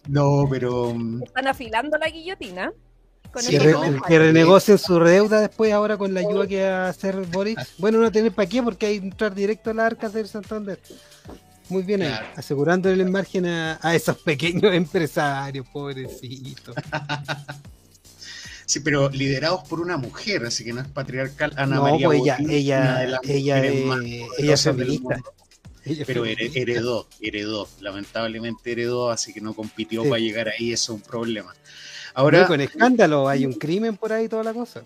[0.08, 0.94] no, pero.
[0.94, 2.72] Mm, Están afilando la guillotina.
[4.08, 7.58] que, renegocien su deuda después ahora con la ayuda que va a hacer Boris.
[7.80, 10.80] Bueno, no tener para qué porque hay que entrar directo a la arca del Santander.
[11.70, 16.76] Muy bien ahí, asegurándole el margen a, esos pequeños empresarios, pobrecitos.
[18.66, 21.54] Sí, pero liderados por una mujer, así que no es patriarcal.
[21.58, 25.22] Ana no, María pues ella, ella, ella, ella es feminista.
[26.08, 31.02] pero heredó, heredó, lamentablemente heredó, así que no compitió para llegar ahí, eso es un
[31.02, 31.54] problema.
[32.14, 34.82] Ahora, con escándalo, hay un crimen por ahí, toda la cosa.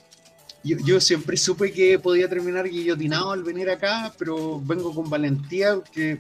[0.64, 5.80] Yo, yo, siempre supe que podía terminar guillotinado al venir acá, pero vengo con valentía,
[5.94, 6.18] que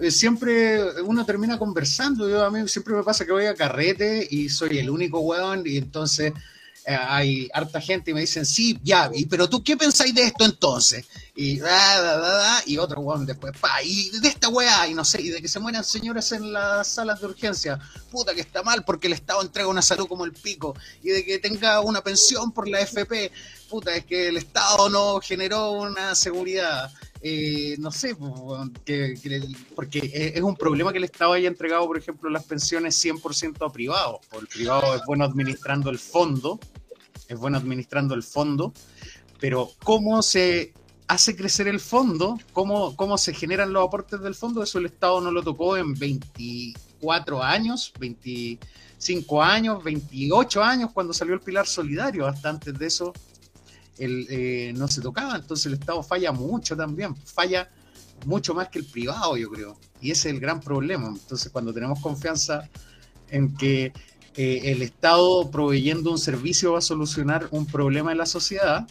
[0.00, 2.28] eh, siempre uno termina conversando.
[2.28, 5.62] Yo a mí siempre me pasa que voy a carrete y soy el único weón
[5.66, 6.32] y entonces
[6.86, 10.24] eh, hay harta gente y me dicen, sí, ya, y, pero tú qué pensáis de
[10.24, 11.06] esto entonces?
[11.34, 11.58] Y,
[12.66, 15.48] y otro weón después, pa, y de esta weá, y no sé, y de que
[15.48, 17.78] se mueran señores en las salas de urgencia,
[18.10, 21.24] puta que está mal porque el Estado entrega una salud como el pico, y de
[21.24, 23.32] que tenga una pensión por la FP,
[23.70, 26.92] puta, es que el Estado no generó una seguridad.
[27.26, 28.14] Eh, no sé,
[28.84, 29.14] que,
[29.74, 33.72] porque es un problema que el Estado haya entregado, por ejemplo, las pensiones 100% a
[33.72, 34.18] privados.
[34.38, 36.60] El privado es bueno administrando el fondo,
[37.26, 38.74] es bueno administrando el fondo,
[39.40, 40.74] pero cómo se
[41.06, 45.22] hace crecer el fondo, cómo, cómo se generan los aportes del fondo, eso el Estado
[45.22, 52.26] no lo tocó en 24 años, 25 años, 28 años cuando salió el pilar solidario,
[52.26, 53.14] hasta antes de eso
[53.98, 57.70] el, eh, no se tocaba, entonces el Estado falla mucho también, falla
[58.26, 61.08] mucho más que el privado, yo creo, y ese es el gran problema.
[61.08, 62.68] Entonces, cuando tenemos confianza
[63.30, 63.92] en que
[64.36, 68.86] eh, el Estado proveyendo un servicio va a solucionar un problema en la sociedad,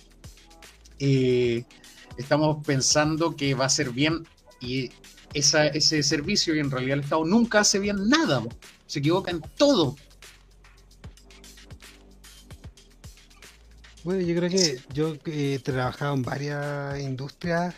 [0.99, 1.66] eh,
[2.18, 4.28] estamos pensando que va a ser bien
[4.62, 4.91] y
[5.34, 8.43] ese servicio y en realidad el Estado nunca hace bien nada,
[8.86, 9.95] se equivoca en todo.
[14.04, 17.74] Bueno, yo creo que yo he trabajado en varias industrias.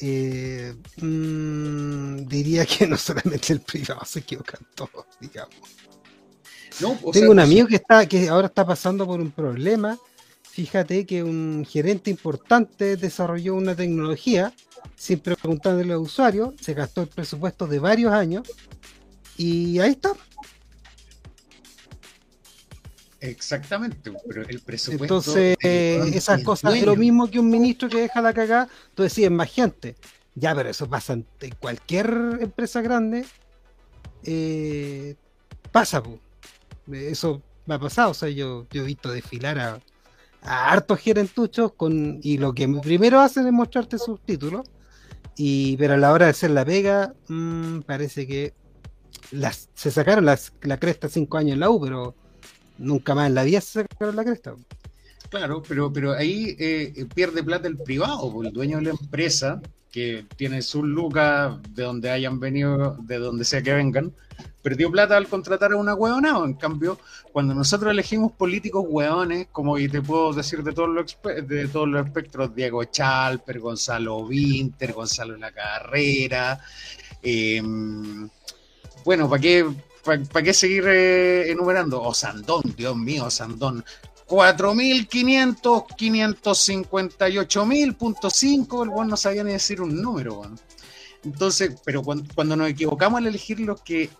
[0.00, 5.54] Eh, mm, diría que no solamente el privado se equivocan todos, digamos.
[7.12, 9.98] Tengo un amigo que está que ahora está pasando por un problema.
[10.42, 14.52] Fíjate que un gerente importante desarrolló una tecnología
[14.96, 18.48] sin preguntarle a los usuarios, se gastó el presupuesto de varios años
[19.36, 20.12] y ahí está,
[23.24, 25.04] Exactamente, pero el presupuesto.
[25.04, 29.30] Entonces, esas cosas es lo mismo que un ministro que deja la cagada, tú decís,
[29.30, 29.96] más gente.
[30.34, 31.26] Ya, pero eso pasa en
[31.58, 33.24] cualquier empresa grande.
[34.24, 35.14] Eh,
[35.72, 36.02] pasa,
[36.92, 38.10] eso me ha pasado.
[38.10, 39.80] O sea, yo, yo he visto desfilar a,
[40.42, 44.68] hartos gerentuchos con, y lo que primero hacen es mostrarte sus títulos.
[45.36, 48.52] Y, pero a la hora de hacer la pega, mm, parece que
[49.30, 52.14] las, se sacaron las, la cresta cinco años en la U, pero
[52.78, 54.54] nunca más en la vida se sacaron la cresta.
[55.30, 59.60] Claro, pero, pero ahí eh, pierde plata el privado, el dueño de la empresa,
[59.90, 64.12] que tiene sus lucas de donde hayan venido, de donde sea que vengan,
[64.62, 66.44] perdió plata al contratar a una hueonada.
[66.44, 66.98] En cambio,
[67.32, 71.16] cuando nosotros elegimos políticos hueones, como y te puedo decir de todos los,
[71.46, 76.60] de todos los espectros, Diego Chalper, Gonzalo Winter, Gonzalo La Carrera,
[77.22, 78.28] em,
[79.04, 79.66] bueno, ¿para qué
[80.04, 82.02] ¿Para qué seguir eh, enumerando?
[82.02, 83.82] O Sandón, Dios mío, Sandón.
[84.28, 90.42] 4.500, 558.000.5, el bueno no sabía ni decir un número,
[91.24, 94.10] Entonces, pero cuando, nos equivocamos al elegir los que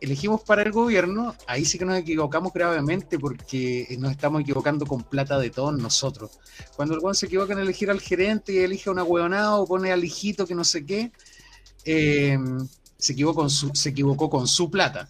[0.00, 5.02] elegimos para el gobierno, ahí sí que nos equivocamos gravemente porque nos estamos equivocando con
[5.02, 6.30] plata de todos nosotros.
[6.74, 9.66] Cuando el buen se equivoca en elegir al gerente y elige a una hueonada o
[9.66, 11.12] pone al hijito que no sé qué,
[11.84, 12.38] eh,
[12.96, 15.06] se, equivocó con su, se equivocó con su plata.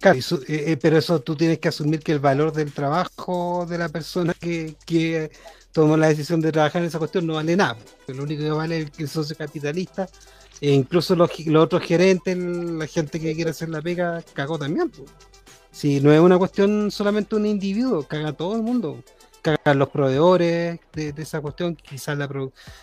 [0.00, 3.78] Claro, eh, eh, pero eso tú tienes que asumir que el valor del trabajo de
[3.78, 5.30] la persona que, que
[5.72, 7.76] tomó la decisión de trabajar en esa cuestión no vale nada.
[8.06, 10.08] lo único que vale es el socio capitalista.
[10.60, 14.90] E incluso los, otros gerentes, la gente que quiere hacer la pega, cagó también.
[15.70, 19.02] Si no es una cuestión solamente un individuo, caga todo el mundo.
[19.42, 22.28] Cagan los proveedores de, esa cuestión, quizás la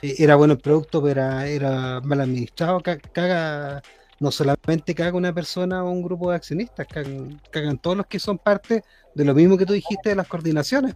[0.01, 3.81] eh, era bueno el producto, pero era, era mal administrado, caga
[4.19, 8.37] no solamente caga una persona o un grupo de accionistas, cagan, todos los que son
[8.37, 10.95] parte de lo mismo que tú dijiste de las coordinaciones.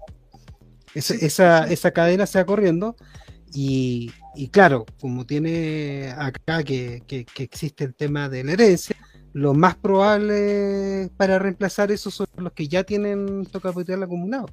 [0.93, 2.95] esa, esa, cadena se va corriendo
[3.53, 4.11] y,
[4.51, 7.03] claro, como tiene acá que,
[7.37, 8.95] existe el tema de la herencia,
[9.33, 14.47] lo más probable para reemplazar eso son los que ya tienen capital acumulado.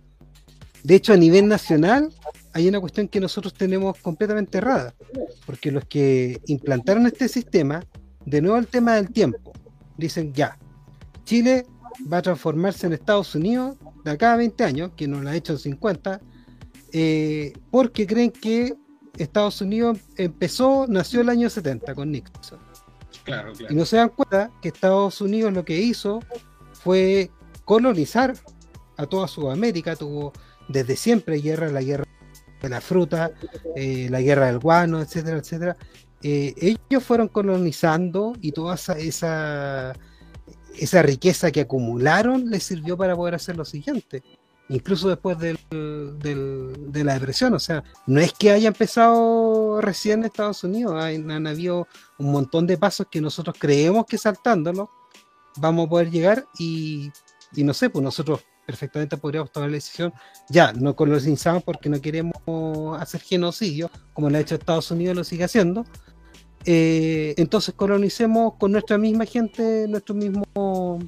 [0.83, 2.11] De hecho, a nivel nacional
[2.53, 4.95] hay una cuestión que nosotros tenemos completamente errada,
[5.45, 7.83] porque los que implantaron este sistema
[8.27, 9.53] de nuevo el tema del tiempo.
[9.97, 10.59] Dicen ya,
[11.24, 11.66] Chile
[12.12, 15.35] va a transformarse en Estados Unidos de acá a 20 años, que no lo ha
[15.35, 16.20] hecho en 50,
[16.93, 18.74] eh, porque creen que
[19.16, 22.59] Estados Unidos empezó, nació el año 70 con Nixon.
[23.24, 23.72] Claro, claro.
[23.72, 26.20] Y no se dan cuenta que Estados Unidos lo que hizo
[26.72, 27.31] fue
[27.64, 28.35] colonizar
[28.97, 30.33] a toda Sudamérica, tuvo
[30.68, 32.05] desde siempre guerra, la guerra
[32.62, 33.33] de la fruta,
[33.74, 35.77] eh, la guerra del guano, etcétera, etcétera.
[36.23, 39.93] Eh, ellos fueron colonizando y toda esa, esa,
[41.03, 44.23] riqueza que acumularon les sirvió para poder hacer lo siguiente,
[44.69, 47.55] incluso después del, de la depresión.
[47.55, 51.87] O sea, no es que haya empezado recién en Estados Unidos, han, habido
[52.19, 54.89] un montón de pasos que nosotros creemos que saltándolos
[55.59, 57.11] vamos a poder llegar y,
[57.55, 60.12] y no sé, pues nosotros perfectamente podríamos tomar la decisión,
[60.49, 62.35] ya, no colonizamos porque no queremos
[63.01, 65.87] hacer genocidio, como lo ha hecho Estados Unidos lo sigue haciendo,
[66.64, 70.99] eh, entonces colonicemos con nuestra misma gente, nuestro mismo,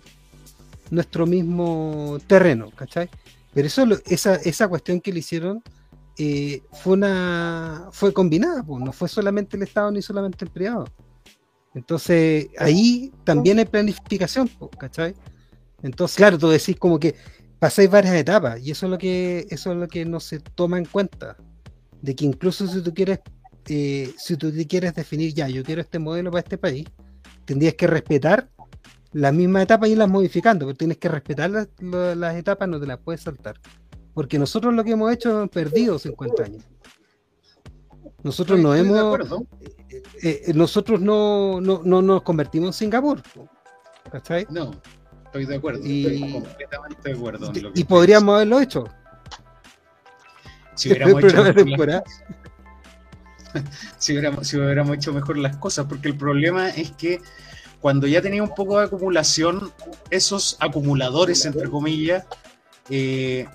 [0.90, 3.10] nuestro mismo terreno, ¿cachai?
[3.52, 5.62] Pero eso, esa, esa cuestión que le hicieron
[6.16, 10.86] eh, fue una fue combinada, pues, no fue solamente el Estado ni solamente el privado.
[11.74, 14.48] Entonces, ahí también hay planificación,
[14.78, 15.14] ¿cachai?
[15.82, 17.14] Entonces, claro, tú decís como que
[17.58, 20.78] pasáis varias etapas, y eso es lo que, eso es lo que no se toma
[20.78, 21.36] en cuenta.
[22.00, 23.20] De que incluso si tú quieres,
[23.68, 26.86] eh, si tú quieres definir ya, yo quiero este modelo para este país,
[27.44, 28.48] tendrías que respetar
[29.12, 32.86] las mismas etapas y irlas modificando, porque tienes que respetar las, las etapas, no te
[32.86, 33.56] las puedes saltar.
[34.14, 36.64] Porque nosotros lo que hemos hecho hemos perdido 50 años.
[38.22, 39.20] Nosotros no hemos.
[40.22, 43.22] Eh, eh, nosotros no, no, no, nos convertimos en Singapur.
[44.10, 44.46] ¿Cachai?
[44.50, 44.72] No,
[45.28, 45.80] estoy de acuerdo.
[45.84, 47.52] Y, estoy completamente de acuerdo.
[47.74, 48.84] y podríamos haberlo hecho.
[50.74, 52.02] Si hubiéramos, hecho mejor
[53.98, 57.20] si, hubiéramos, si hubiéramos hecho mejor las cosas, porque el problema es que
[57.80, 59.72] cuando ya tenía un poco de acumulación,
[60.10, 62.24] esos acumuladores, entre comillas,
[62.90, 63.46] eh,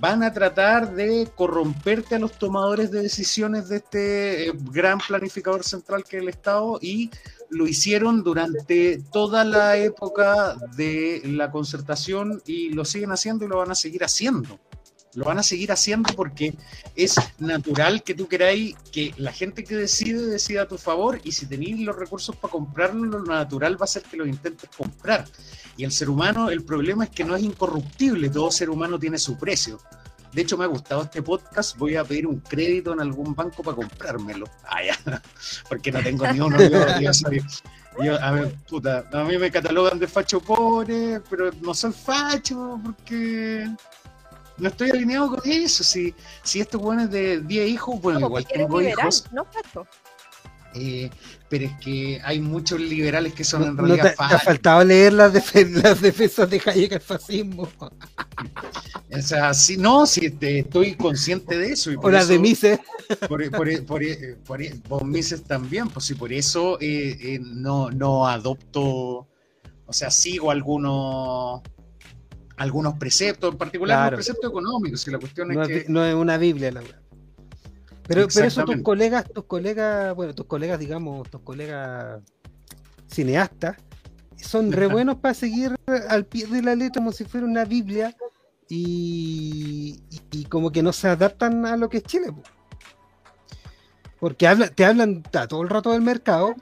[0.00, 5.64] van a tratar de corromperte a los tomadores de decisiones de este eh, gran planificador
[5.64, 7.10] central que es el Estado y
[7.50, 13.58] lo hicieron durante toda la época de la concertación y lo siguen haciendo y lo
[13.58, 14.58] van a seguir haciendo.
[15.14, 16.54] Lo van a seguir haciendo porque
[16.94, 21.32] es natural que tú queráis que la gente que decide decida a tu favor y
[21.32, 25.24] si tenéis los recursos para comprarlo, lo natural va a ser que lo intentes comprar.
[25.76, 29.18] Y el ser humano, el problema es que no es incorruptible, todo ser humano tiene
[29.18, 29.80] su precio.
[30.32, 31.76] De hecho, me ha gustado este podcast.
[31.76, 34.46] Voy a pedir un crédito en algún banco para comprármelo.
[34.64, 34.98] Ah, ya.
[35.68, 36.56] Porque no tengo ni uno.
[38.00, 42.80] Yo, a ver, puta, a mí me catalogan de facho pobre, pero no soy facho
[42.84, 43.68] porque
[44.56, 45.82] no estoy alineado con eso.
[45.82, 46.14] Si,
[46.44, 49.24] si estos buenos de 10 hijos, bueno, igual tengo hijos.
[49.32, 49.84] No facho.
[50.74, 51.10] Eh,
[51.48, 55.32] pero es que hay muchos liberales que son en realidad te, ha faltado leer las,
[55.32, 57.68] defensas de Hayek al fascismo.
[59.10, 61.90] o sea, si, no, si estoy consciente de eso.
[61.90, 62.78] Y por o las de Mises.
[63.28, 63.68] Por, por,
[64.86, 69.26] por, Mises también, pues sí, por eso eh, eh, no, no adopto,
[69.86, 71.62] o sea, sigo algunos
[72.58, 75.84] algunos preceptos, en particular los preceptos económicos, y la cuestión es que...
[75.88, 77.00] No es una Biblia, la verdad.
[78.08, 82.22] Pero, pero eso tus colegas, tus colegas, bueno, tus colegas, digamos, tus colegas
[83.06, 83.76] cineastas,
[84.36, 85.76] son re buenos para seguir
[86.08, 88.16] al pie de la letra como si fuera una Biblia
[88.68, 90.00] y,
[90.48, 92.32] como que no se adaptan a lo que es Chile.
[94.18, 96.54] Porque te hablan todo el rato del mercado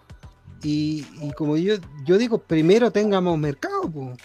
[0.63, 1.05] y,
[1.37, 3.83] como yo, yo digo, primero tengamos mercado.
[3.83, 4.17] O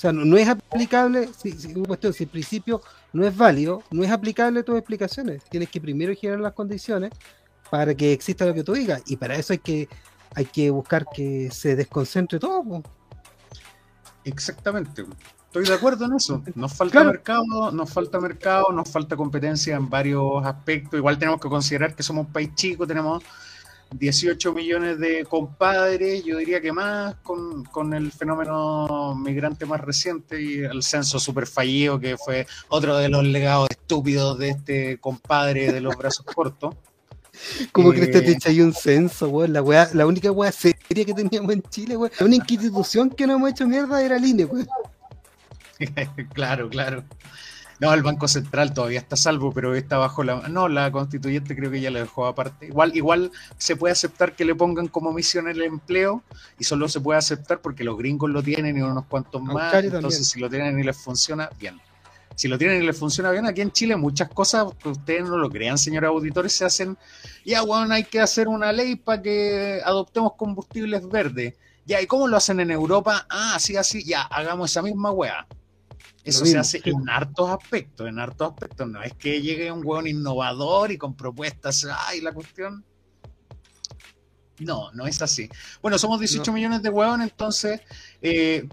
[0.00, 2.80] sea, no, es aplicable, si, si, cuestión, si el principio
[3.12, 5.42] no es válido, no es aplicable tus explicaciones.
[5.50, 7.10] Tienes que primero generar las condiciones
[7.68, 9.02] para que exista lo que tú digas.
[9.06, 9.88] Y para eso hay que,
[10.36, 12.80] hay que buscar que se desconcentre todo.
[14.22, 15.04] Exactamente.
[15.46, 16.44] Estoy de acuerdo en eso.
[16.54, 20.96] Nos falta mercado, nos falta mercado, nos falta competencia en varios aspectos.
[20.96, 23.24] Igual tenemos que considerar que somos un país chico, tenemos
[23.90, 30.58] 18 millones de compadres, yo diría que más, con, el fenómeno migrante más reciente y
[30.58, 35.80] el censo super fallido, que fue otro de los legados estúpidos de este compadre de
[35.80, 36.74] los brazos cortos.
[37.72, 39.52] ¿Cómo crees que te eh, hay un censo, weón?
[39.52, 42.12] La, la única weá seria que teníamos en Chile, weón.
[42.18, 44.68] La única institución que no hemos hecho mierda era el INE, weón.
[46.34, 47.04] claro, claro.
[47.80, 50.48] No, el Banco Central todavía está salvo, pero está bajo la...
[50.48, 52.66] No, la constituyente creo que ya lo dejó aparte.
[52.66, 56.24] Igual, igual se puede aceptar que le pongan como misión el empleo
[56.58, 59.72] y solo se puede aceptar porque los gringos lo tienen y unos cuantos más.
[59.74, 61.80] Entonces, si lo tienen y les funciona, bien.
[62.34, 65.38] Si lo tienen y les funciona bien, aquí en Chile muchas cosas que ustedes no
[65.38, 66.96] lo crean, señores auditores, se hacen,
[67.44, 71.54] ya, bueno, hay que hacer una ley para que adoptemos combustibles verdes.
[71.84, 73.26] Ya, ¿y cómo lo hacen en Europa?
[73.28, 75.48] Ah, así, así, ya, hagamos esa misma weá.
[76.24, 78.88] Eso se hace en hartos aspectos, en hartos aspectos.
[78.88, 82.84] No es que llegue un hueón innovador y con propuestas, ay, la cuestión.
[84.58, 85.48] No, no es así.
[85.80, 87.80] Bueno, somos 18 millones de hueón, entonces
[88.20, 88.68] eh,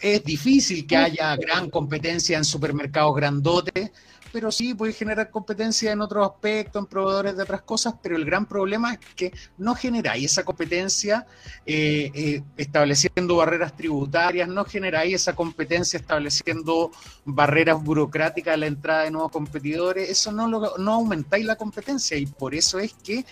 [0.00, 3.90] es difícil que haya gran competencia en supermercados grandotes
[4.32, 8.24] pero sí puede generar competencia en otros aspectos, en proveedores de otras cosas, pero el
[8.24, 11.26] gran problema es que no generáis esa competencia
[11.66, 16.90] eh, eh, estableciendo barreras tributarias, no generáis esa competencia estableciendo
[17.24, 22.16] barreras burocráticas a la entrada de nuevos competidores, eso no, lo, no aumentáis la competencia
[22.16, 23.24] y por eso es que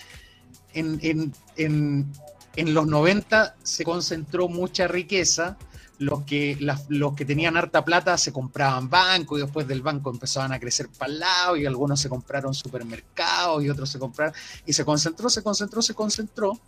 [0.75, 2.13] en, en,
[2.57, 5.57] en, los 90 se concentró mucha riqueza
[5.99, 6.57] los que,
[6.89, 10.89] los que tenían harta plata se compraban banco y después del banco empezaban a crecer
[10.97, 14.35] para el lado y algunos se compraron supermercados y otros se compraron
[14.65, 16.59] y se concentró, se concentró, se concentró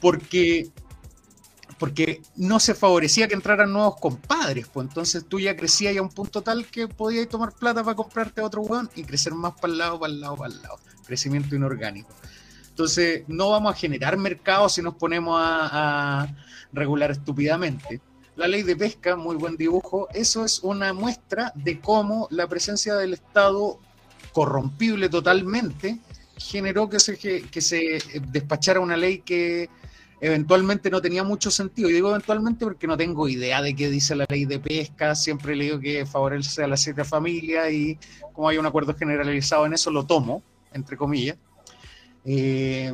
[0.00, 0.70] porque
[1.78, 6.08] porque no se favorecía que entraran nuevos compadres, pues entonces tú ya crecías a un
[6.08, 9.78] punto tal que podías tomar plata para comprarte otro hueón y crecer más para el
[9.78, 10.80] lado, para el lado, para el lado.
[11.06, 12.08] Crecimiento inorgánico.
[12.70, 16.36] Entonces, no vamos a generar mercado si nos ponemos a, a
[16.72, 18.00] regular estúpidamente
[18.38, 22.94] la ley de pesca, muy buen dibujo, eso es una muestra de cómo la presencia
[22.94, 23.80] del Estado
[24.32, 25.98] corrompible totalmente
[26.36, 27.98] generó que se, que se
[28.30, 29.68] despachara una ley que
[30.20, 31.90] eventualmente no tenía mucho sentido.
[31.90, 35.56] Y digo eventualmente porque no tengo idea de qué dice la ley de pesca, siempre
[35.56, 37.98] le digo que favorece a las siete familias y
[38.32, 41.36] como hay un acuerdo generalizado en eso, lo tomo, entre comillas.
[42.24, 42.92] Eh,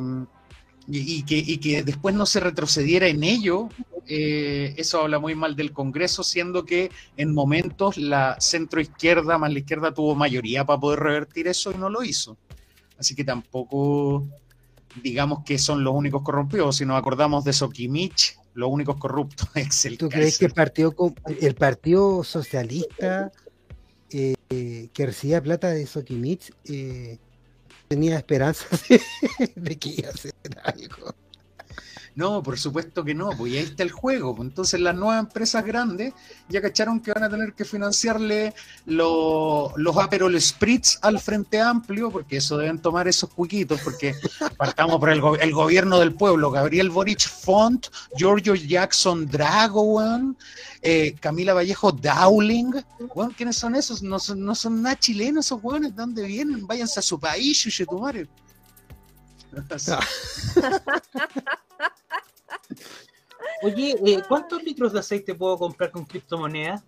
[0.87, 3.69] y, que, y, que, después no se retrocediera en ello,
[4.07, 9.51] eh, eso habla muy mal del Congreso, siendo que en momentos la centro izquierda más
[9.51, 12.37] la izquierda tuvo mayoría para poder revertir eso y no lo hizo.
[12.97, 14.25] Así que tampoco
[15.01, 19.85] digamos que son los únicos corrompidos, si nos acordamos de Sokimich, los únicos corruptos es
[19.85, 20.95] el ¿Tú crees que el partido,
[21.41, 23.31] el partido socialista
[24.09, 27.17] eh, que recibía plata de Sokimich eh,
[27.87, 28.83] tenía esperanzas
[29.55, 30.33] de, que iba a hacer
[30.63, 31.13] algo.
[32.15, 34.33] No, por supuesto que no, pues ahí está el juego.
[34.33, 36.13] Pues entonces las nuevas empresas grandes
[36.47, 38.53] ya cacharon que van a tener que financiarle
[38.85, 44.15] los Aperol Spritz al Frente Amplio, porque eso deben tomar esos cuiquitos, porque
[44.57, 50.01] partamos por el, gobierno del pueblo, Gabriel Boric Font, Giorgio Jackson Drago,
[50.81, 52.71] eh, Camila Vallejo Dowling,
[53.35, 54.01] ¿quiénes son esos?
[54.01, 56.65] No son, no son nada chilenos esos weones, ¿de dónde vienen?
[56.65, 58.29] Váyanse a su país, chuchetumare.
[63.63, 66.83] Oye, eh, ¿cuántos litros de aceite puedo comprar con criptomonedas?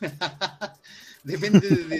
[1.24, 1.94] Depende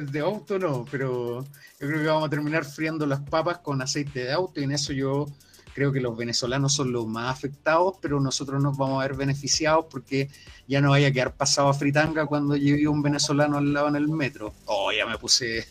[0.00, 1.44] de, auto, no, pero
[1.78, 4.72] yo creo que vamos a terminar friando las papas con aceite de auto y en
[4.72, 5.26] eso yo
[5.74, 9.84] creo que los venezolanos son los más afectados, pero nosotros nos vamos a ver beneficiados
[9.90, 10.30] porque
[10.66, 13.96] ya no vaya a quedar pasado a fritanga cuando lleve un venezolano al lado en
[13.96, 14.54] el metro.
[14.64, 15.66] Oh, ya me puse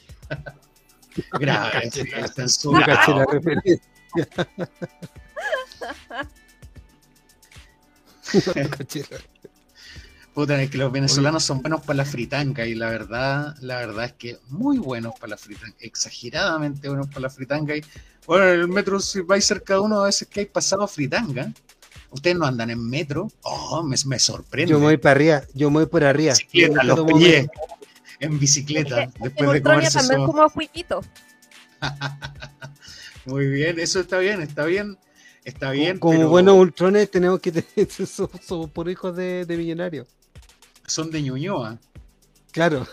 [1.40, 1.92] grave,
[10.34, 14.06] Puta, es que los venezolanos son buenos para la fritanga y la verdad, la verdad
[14.06, 17.76] es que muy buenos para la fritanga, exageradamente buenos para la fritanga.
[17.76, 17.84] Y
[18.26, 21.52] bueno, en el metro, si vais cerca de uno, a veces que hay pasado fritanga.
[22.12, 23.30] Ustedes no andan en metro.
[23.42, 24.72] Oh, me, sorprende.
[24.72, 26.34] Yo me voy para arriba, yo me voy por arriba.
[26.84, 27.50] Los pillé
[28.22, 29.12] en bicicleta.
[29.20, 30.48] después de comerse también como
[33.26, 34.98] Muy bien, eso está bien, está bien.
[35.44, 35.98] Está bien.
[35.98, 40.08] Como, buenos ultrones tenemos que tener, somos, por hijos de, millonarios.
[40.86, 41.80] Son de Ñuñoa.
[42.52, 42.88] Claro.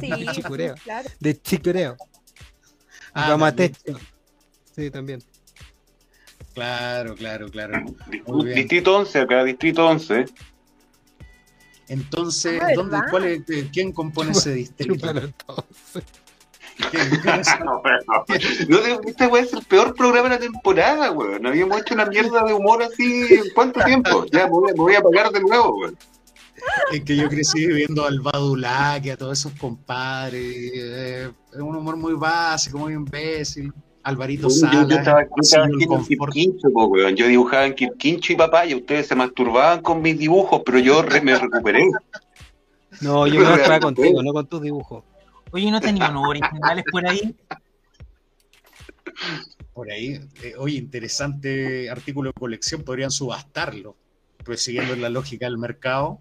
[0.00, 0.74] Sí, de Chicureo.
[1.20, 1.96] De Chicureo.
[3.14, 3.54] Ah,
[4.74, 5.22] Sí, también.
[6.52, 7.84] Claro, claro, claro.
[8.54, 10.26] Distrito 11, acá, Distrito 11.
[11.88, 13.42] Entonces, ah, ¿dónde, cuál es,
[13.72, 15.06] ¿quién compone ese distrito?
[18.68, 21.42] no, este weón es el peor programa de la temporada, weón.
[21.42, 24.26] No habíamos hecho una mierda de humor así en cuánto tiempo.
[24.32, 25.96] Ya me voy, a pagar de nuevo, weón.
[26.92, 30.42] Es que yo crecí viendo al Badulaque, a todos esos compadres.
[30.42, 33.72] Eh, es un humor muy básico, muy imbécil.
[34.06, 34.86] Alvarito Sala.
[34.88, 40.16] Yo, estaba, en yo dibujaba en Kirquincho y papá, y ustedes se masturbaban con mis
[40.16, 41.90] dibujos, pero yo me recuperé.
[43.00, 45.02] No, yo me masturbaba contigo, no con tus dibujos.
[45.50, 47.34] Oye, ¿no tenían unos originales por ahí?
[49.74, 53.96] Por ahí, eh, oye, interesante artículo de colección, podrían subastarlo,
[54.44, 56.20] pues siguiendo la lógica del mercado.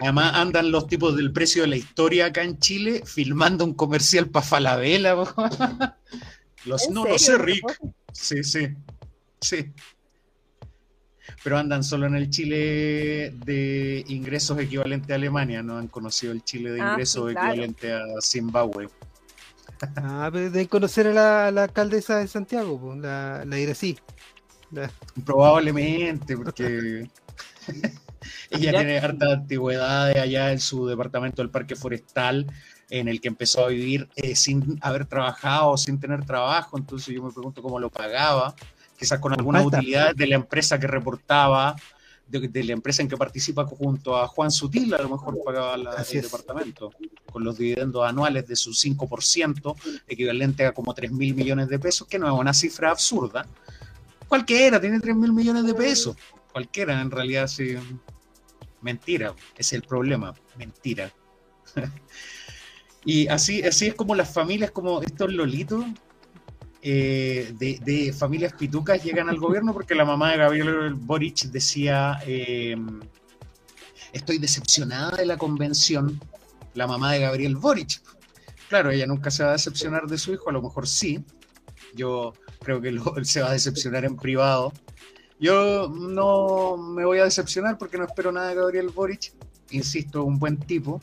[0.00, 4.28] Además andan los tipos del precio de la historia acá en Chile filmando un comercial
[4.28, 5.14] para Falabella.
[6.64, 7.80] los, no, no sé, Rick.
[8.12, 8.68] Sí, sí.
[9.40, 9.72] Sí
[11.42, 16.42] pero andan solo en el Chile de ingresos equivalente a Alemania, no han conocido el
[16.44, 18.88] Chile de ah, ingresos equivalente a Zimbabue.
[19.94, 23.96] Ah, pero deben conocer a la, alcaldesa de Santiago, la, la Irací.
[25.24, 27.08] Probablemente, porque
[28.50, 32.46] ella tiene harta antigüedad allá en su departamento del Parque Forestal,
[32.90, 37.22] en el que empezó a vivir eh, sin haber trabajado, sin tener trabajo, entonces yo
[37.22, 38.54] me pregunto cómo lo pagaba
[38.98, 41.76] quizás con alguna utilidad de la empresa que reportaba,
[42.26, 45.94] de, la empresa en que participa junto a Juan Sutil, a lo mejor pagaba la,
[45.94, 46.92] el departamento,
[47.30, 49.76] con los dividendos anuales de su 5%,
[50.08, 53.46] equivalente a como 3 mil millones de pesos, que no es una cifra absurda.
[54.26, 56.16] Cualquiera tiene 3 mil millones de pesos.
[56.52, 57.76] cualquiera en realidad sí.
[58.80, 61.12] Mentira, es el problema, mentira.
[63.04, 65.84] y así, así es como las familias, como estos lolitos
[66.80, 73.00] eh, de, familias pitucas llegan al gobierno porque la mamá de Gabriel Boric decía, em,
[74.12, 76.20] estoy decepcionada de la convención,
[76.74, 78.00] la mamá de Gabriel Boric.
[78.68, 81.24] Claro, ella nunca se va a decepcionar de su hijo, a lo mejor sí.
[81.94, 84.72] Yo creo que él se va a decepcionar en privado.
[85.40, 89.32] Yo no me voy a decepcionar porque no espero nada de Gabriel Boric.
[89.70, 91.00] Insisto, un buen tipo,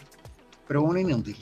[0.68, 1.38] pero un inútil.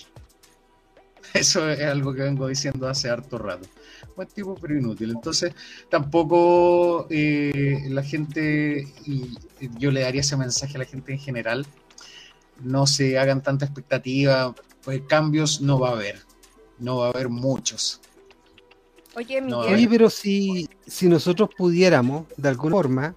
[1.34, 3.68] Eso es algo que vengo diciendo hace harto rato.
[4.16, 5.12] Buen tipo, pero inútil.
[5.12, 5.54] Entonces,
[5.90, 9.36] tampoco eh, la gente, y
[9.80, 11.66] yo le daría ese mensaje a la gente en general,
[12.62, 14.54] no se hagan tanta expectativa,
[14.84, 16.20] pues cambios no va a haber,
[16.80, 18.02] no va a haber muchos.
[19.16, 19.88] Oye, Miguel.
[19.90, 23.16] pero si, si nosotros pudiéramos, de alguna forma,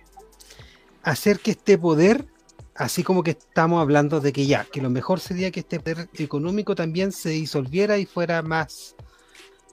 [1.03, 2.27] hacer que este poder,
[2.75, 6.09] así como que estamos hablando de que ya, que lo mejor sería que este poder
[6.19, 8.95] económico también se disolviera y fuera más,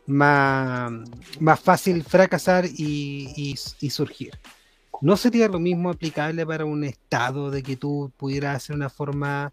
[0.05, 0.91] más,
[1.39, 4.39] más fácil fracasar y, y, surgir.
[5.01, 9.51] ¿No sería lo mismo aplicable para un estado de que tú pudieras hacer una forma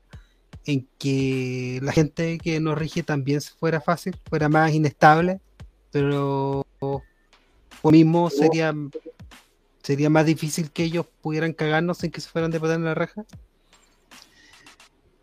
[0.67, 5.41] en que la gente que nos rige también fuera fácil, fuera más inestable?
[5.91, 8.75] Pero lo mismo sería
[9.83, 12.95] sería más difícil que ellos pudieran cagarnos en que se fueran de patar en la
[12.95, 13.25] raja.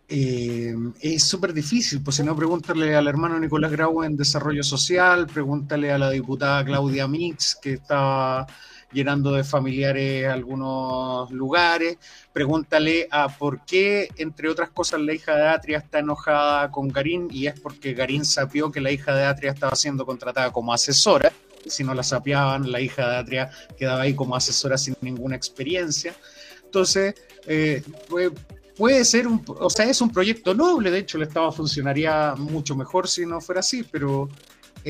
[0.10, 5.28] Eh, es súper difícil, pues si no, pregúntale al hermano Nicolás Grau en Desarrollo Social,
[5.28, 8.48] pregúntale a la diputada Claudia Mix, que está
[8.92, 11.98] llenando de familiares algunos lugares.
[12.34, 17.28] Pregúntale a por qué, entre otras cosas, la hija de Atria está enojada con Garín
[17.32, 21.32] y es porque Garín sapió que la hija de Atria estaba siendo contratada como asesora.
[21.66, 26.16] Si no la sapeaban, la hija de Atria quedaba ahí como asesora sin ninguna experiencia.
[26.64, 27.16] Entonces,
[27.46, 27.82] eh,
[28.78, 32.76] puede ser un, o sea, es un proyecto noble, de hecho el Estado funcionaría mucho
[32.76, 34.30] mejor si no fuera así, pero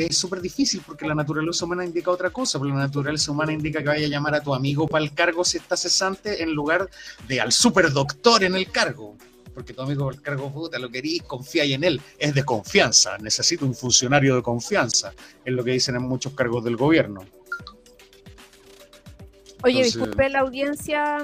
[0.05, 3.79] es súper difícil porque la naturaleza humana indica otra cosa, porque la naturaleza humana indica
[3.79, 6.89] que vaya a llamar a tu amigo para el cargo si está cesante en lugar
[7.27, 9.15] de al superdoctor en el cargo.
[9.53, 11.99] Porque tu amigo para el cargo, puta, lo querís, confías en él.
[12.19, 15.13] Es de confianza, necesito un funcionario de confianza,
[15.43, 17.25] es lo que dicen en muchos cargos del gobierno.
[19.63, 21.17] Oye, disculpe la audiencia,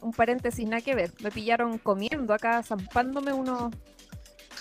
[0.00, 1.12] un paréntesis, nada que ver.
[1.22, 3.72] Me pillaron comiendo acá, zampándome unos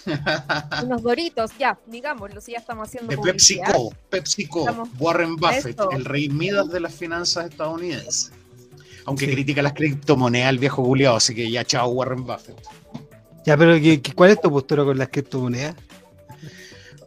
[0.84, 3.10] unos doritos, ya, digámoslo, si ya estamos haciendo.
[3.10, 8.32] De PepsiCo, PepsiCo, Warren Buffett, el rey Midas de las finanzas estadounidenses.
[9.06, 12.62] Aunque critica las criptomonedas el viejo Juliado, así que ya chao Warren Buffett.
[13.46, 13.76] Ya, pero
[14.16, 15.76] ¿cuál es tu postura con las criptomonedas?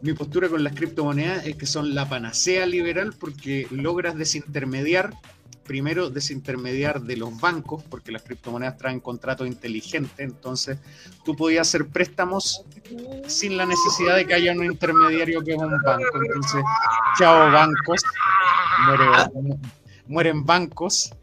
[0.01, 5.13] Mi postura con las criptomonedas es que son la panacea liberal porque logras desintermediar
[5.63, 10.77] primero desintermediar de los bancos, porque las criptomonedas traen contratos inteligentes, entonces
[11.23, 12.65] tú podías hacer préstamos
[13.27, 16.19] sin la necesidad de que haya un intermediario que es un banco.
[16.25, 16.63] Entonces,
[17.17, 18.01] chao bancos,
[20.07, 21.13] mueren bancos,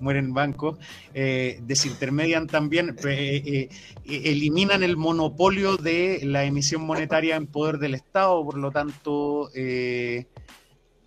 [0.00, 0.78] mueren bancos,
[1.14, 3.68] eh, desintermedian también, eh, eh,
[4.04, 9.50] eliminan el monopolio de la emisión monetaria en poder del Estado, por lo tanto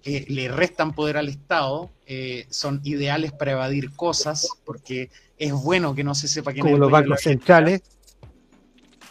[0.04, 6.04] le restan poder al Estado, eh, son ideales para evadir cosas, porque es bueno que
[6.04, 7.82] no se sepa quién Como los bancos centrales.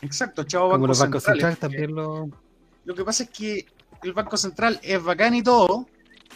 [0.02, 2.28] Exacto, chavo, Como los bancos centrales, también lo...
[2.84, 3.66] Lo que pasa es que
[4.02, 5.86] el Banco Central es bacán y todo,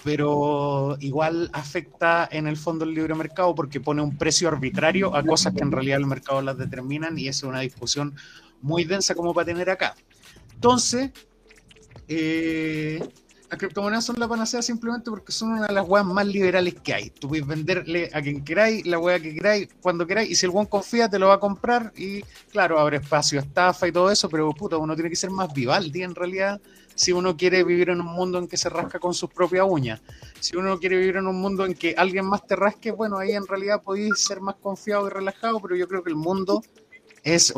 [0.04, 5.22] pero igual afecta en el fondo el libre mercado porque pone un precio arbitrario a
[5.22, 8.14] cosas que en realidad el mercado las determinan y es una discusión
[8.60, 9.94] muy densa como para tener acá.
[10.54, 11.10] Entonces,
[12.06, 13.02] eh,
[13.54, 16.92] las criptomonedas son la panacea simplemente porque son una de las weas más liberales que
[16.92, 17.10] hay.
[17.10, 20.50] Tú puedes venderle a quien queráis, la wea que queráis, cuando queráis, y si el
[20.50, 21.92] buen confía, te lo va a comprar.
[21.96, 25.54] Y claro, abre espacio estafa y todo eso, pero puta, uno tiene que ser más
[25.54, 26.60] Vivaldi en realidad
[26.96, 30.00] si uno quiere vivir en un mundo en que se rasca con sus propias uñas.
[30.40, 33.32] Si uno quiere vivir en un mundo en que alguien más te rasque, bueno, ahí
[33.32, 36.60] en realidad podéis ser más confiado y relajado, pero yo creo que el mundo
[37.24, 37.52] es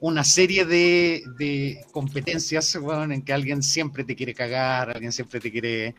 [0.00, 5.96] una serie de, competencias en que alguien siempre te quiere cagar, alguien siempre te quiere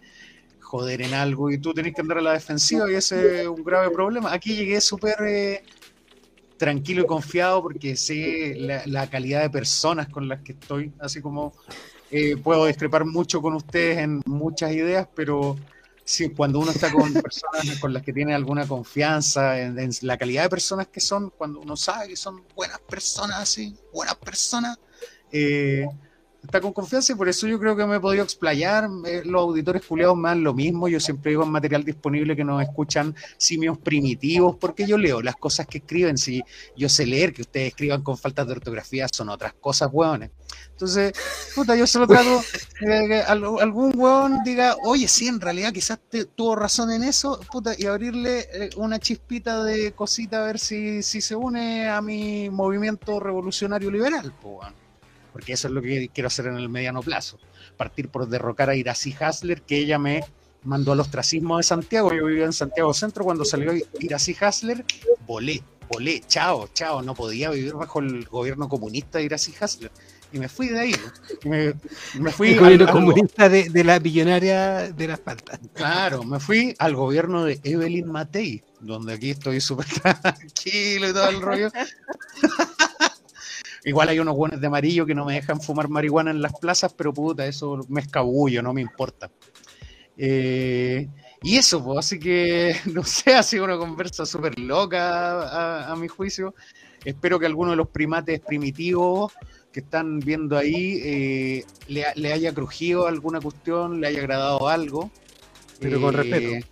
[0.59, 3.61] joder en algo y tú tenés que andar a la defensiva y ese es un
[3.61, 4.31] grave problema.
[4.31, 5.63] Aquí llegué súper eh,
[6.57, 8.55] tranquilo y confiado porque sé
[8.85, 11.51] la, calidad de personas con las que estoy, así como
[12.09, 15.57] eh, puedo discrepar mucho con ustedes en muchas ideas, pero
[16.11, 20.43] Sí, cuando uno está con personas con las que tiene alguna confianza en, la calidad
[20.43, 24.77] de personas que son, cuando uno sabe que son buenas personas, así, buenas personas,
[25.31, 25.87] eh,
[26.43, 28.89] está con confianza y por eso yo creo que me he podido explayar.
[29.05, 30.87] Eh, los auditores culiados me dan lo mismo.
[30.87, 35.35] Yo siempre digo en material disponible que nos escuchan simios primitivos, porque yo leo las
[35.35, 36.17] cosas que escriben.
[36.17, 36.43] Si
[36.75, 40.31] yo sé leer, que ustedes escriban con faltas de ortografía, son otras cosas, hueones.
[40.71, 41.13] Entonces,
[41.55, 42.41] puta, yo solo trato
[43.27, 45.99] algún hueón diga, oye, sí, en realidad quizás
[46.35, 51.03] tuvo razón en eso, puta, y abrirle eh, una chispita de cosita a ver si,
[51.03, 54.69] si se une a mi movimiento revolucionario liberal, pues,
[55.31, 57.39] porque eso es lo que quiero hacer en el mediano plazo.
[57.77, 60.23] Partir por derrocar a Iracy Hasler, que ella me
[60.63, 62.13] mandó al ostracismo de Santiago.
[62.13, 64.85] Yo vivía en Santiago Centro cuando salió Iracy Hasler,
[65.25, 69.91] volé, volé, chao, chao, no podía vivir bajo el gobierno comunista de Iracy Hasler.
[70.33, 70.95] Y me fui de ahí.
[71.43, 71.73] Me,
[72.17, 75.59] me fui el gobierno comunista de, de, la billonaria de las faltas.
[75.73, 79.87] Claro, me fui al gobierno de Evelyn Matei, donde aquí estoy súper
[80.21, 81.69] tranquilo y todo el rollo.
[83.83, 86.93] Igual hay unos buenos de amarillo que no me dejan fumar marihuana en las plazas,
[86.93, 89.31] pero puta, eso me escabullo, no me importa.
[90.17, 91.07] Eh,
[91.41, 96.07] y eso, pues, así que, no sé, ha sido una conversa súper loca a, mi
[96.07, 96.53] juicio.
[97.03, 99.33] Espero que alguno de los primates primitivos
[99.71, 105.09] que están viendo ahí eh, le, haya crujido alguna cuestión, le haya agradado algo.
[105.79, 106.49] Pero con respeto.
[106.49, 106.63] Eh,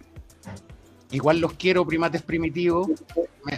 [1.10, 2.90] igual los quiero, primates primitivos,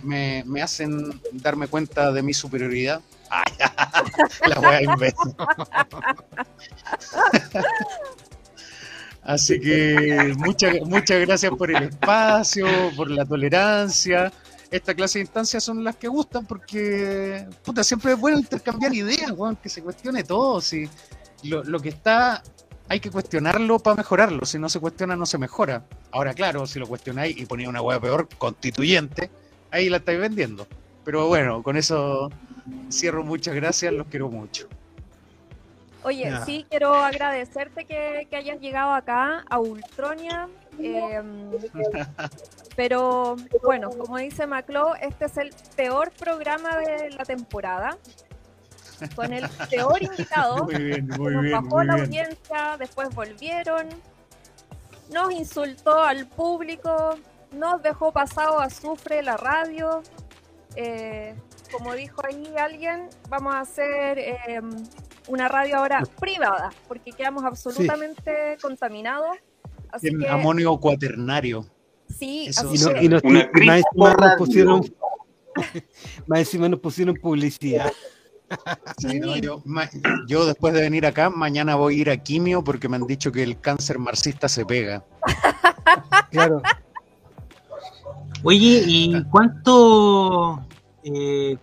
[0.04, 3.02] me, me hacen darme cuenta de mi superioridad
[4.48, 5.36] la wea imbécil.
[9.24, 14.32] Así que muchas, muchas gracias por el espacio, por la tolerancia.
[14.72, 19.34] Esta clase de instancias son las que gustan porque puta, siempre es bueno intercambiar ideas,
[19.62, 20.62] que se cuestione todo.
[20.62, 20.90] Si
[21.44, 22.42] lo, lo que está
[22.92, 24.46] hay que cuestionarlo para mejorarlo.
[24.46, 25.86] Si no se cuestiona, no se mejora.
[26.12, 29.32] Ahora, claro, si lo cuestionáis y ponía una hueá peor, constituyente,
[29.72, 30.68] ahí la estáis vendiendo.
[31.06, 32.30] Pero bueno, con eso
[32.90, 33.24] cierro.
[33.24, 34.68] Muchas gracias, los quiero mucho.
[36.04, 40.50] Oye, sí, quiero agradecerte que, hayas llegado acá a Ultronia.
[40.80, 41.52] Em,
[42.76, 47.98] pero bueno, como dice Maclo, este es el peor programa de la temporada.
[49.16, 50.64] Con el peor invitado.
[50.64, 51.64] Muy bien, muy nos bien.
[51.64, 53.90] Bajó la audiencia, después volvieron.
[55.12, 57.16] Nos insultó al público.
[57.52, 60.02] Nos dejó pasado a Sufre la radio.
[60.76, 61.36] Eh,
[61.72, 64.70] como dijo ahí alguien, vamos a hacer em,
[65.28, 69.38] una radio ahora privada, porque quedamos absolutamente contaminados.
[70.02, 71.66] en amonio cuaternario.
[72.10, 72.50] Sí,
[73.02, 74.82] y, más encima nos pusieron,
[76.28, 77.92] más encima nos pusieron publicidad.
[80.28, 83.32] yo, después de venir acá, mañana voy a ir a quimio porque me han dicho
[83.32, 85.06] que el cáncer marxista se pega.
[86.32, 86.62] claro.
[88.44, 90.66] Oye, ¿y cuánto
[91.04, 91.58] eh,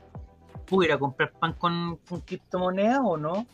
[0.70, 3.46] ir a comprar pan con, con criptomonedas o no?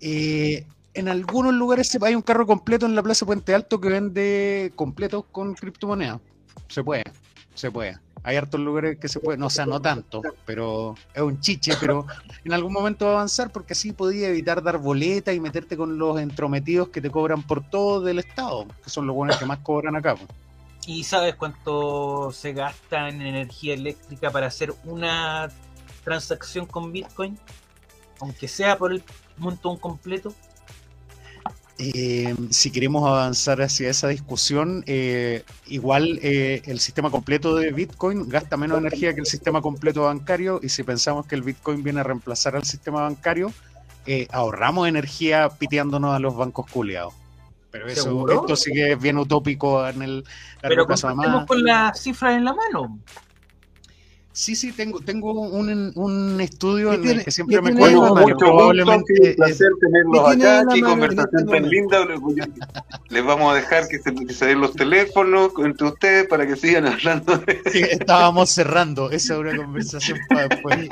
[0.00, 4.72] Eh, en algunos lugares hay un carro completo en la Plaza Puente Alto que vende
[4.74, 6.20] completos con criptomonedas.
[6.68, 7.04] Se puede,
[7.54, 7.98] se puede.
[8.22, 11.72] Hay hartos lugares que se puede, no, o sea, no tanto, pero es un chiche,
[11.80, 12.06] pero
[12.44, 15.98] en algún momento va a avanzar porque así podía evitar dar boleta y meterte con
[15.98, 19.60] los entrometidos que te cobran por todo del Estado, que son los buenos que más
[19.60, 20.16] cobran acá.
[20.86, 25.50] ¿Y sabes cuánto se gasta en energía eléctrica para hacer una
[26.04, 27.38] transacción con Bitcoin?
[28.20, 29.02] Aunque sea por el
[29.36, 30.34] montón completo.
[31.82, 38.28] Eh, si queremos avanzar hacia esa discusión, eh, igual eh, el sistema completo de Bitcoin
[38.28, 42.00] gasta menos energía que el sistema completo bancario y si pensamos que el Bitcoin viene
[42.00, 43.52] a reemplazar al sistema bancario,
[44.30, 47.14] ahorramos energía piteándonos a los bancos culiados.
[47.70, 50.24] Pero eso, esto sí que es bien utópico en el
[50.60, 51.46] Pero más.
[51.46, 52.98] con las cifras en la mano.
[54.32, 59.12] Sí, sí, tengo, tengo un, un estudio en el que siempre me cuento mucho probablemente
[59.30, 62.06] un placer tenerlos acá, qué conversación tan linda.
[63.08, 66.86] Les vamos a dejar que se, se, den los teléfonos entre ustedes para que sigan
[66.92, 67.42] hablando.
[67.64, 70.88] estábamos cerrando, esa es una conversación para después.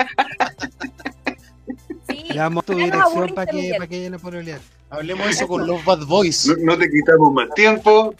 [2.09, 4.59] Sí, Le damos tu dirección para que, para que ella no pueda olear.
[4.89, 6.51] Hablemos eso con los Bad Boys.
[6.59, 8.15] No, te quitamos más tiempo.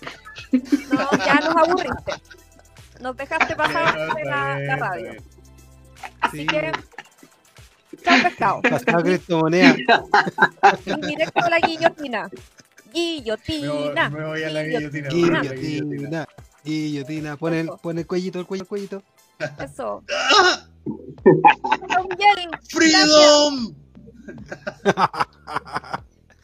[0.52, 2.14] No, ya nos aburriste.
[3.02, 5.14] Nos dejaste pasar de la, la, radio.
[6.22, 6.72] Así que.
[8.04, 8.62] Chao pescado.
[8.70, 9.76] Pasado criptomoneda.
[10.86, 12.30] Directo a la guillotina.
[12.94, 14.10] Guillotina.
[14.10, 15.10] Me voy, a la guillotina.
[15.10, 16.28] Guillotina.
[16.64, 17.38] Guillotina.
[17.38, 19.04] Pon el, pon el cuellito, el cuello, el cuellito.
[19.60, 20.04] Eso.
[22.70, 23.74] ¡Freedom!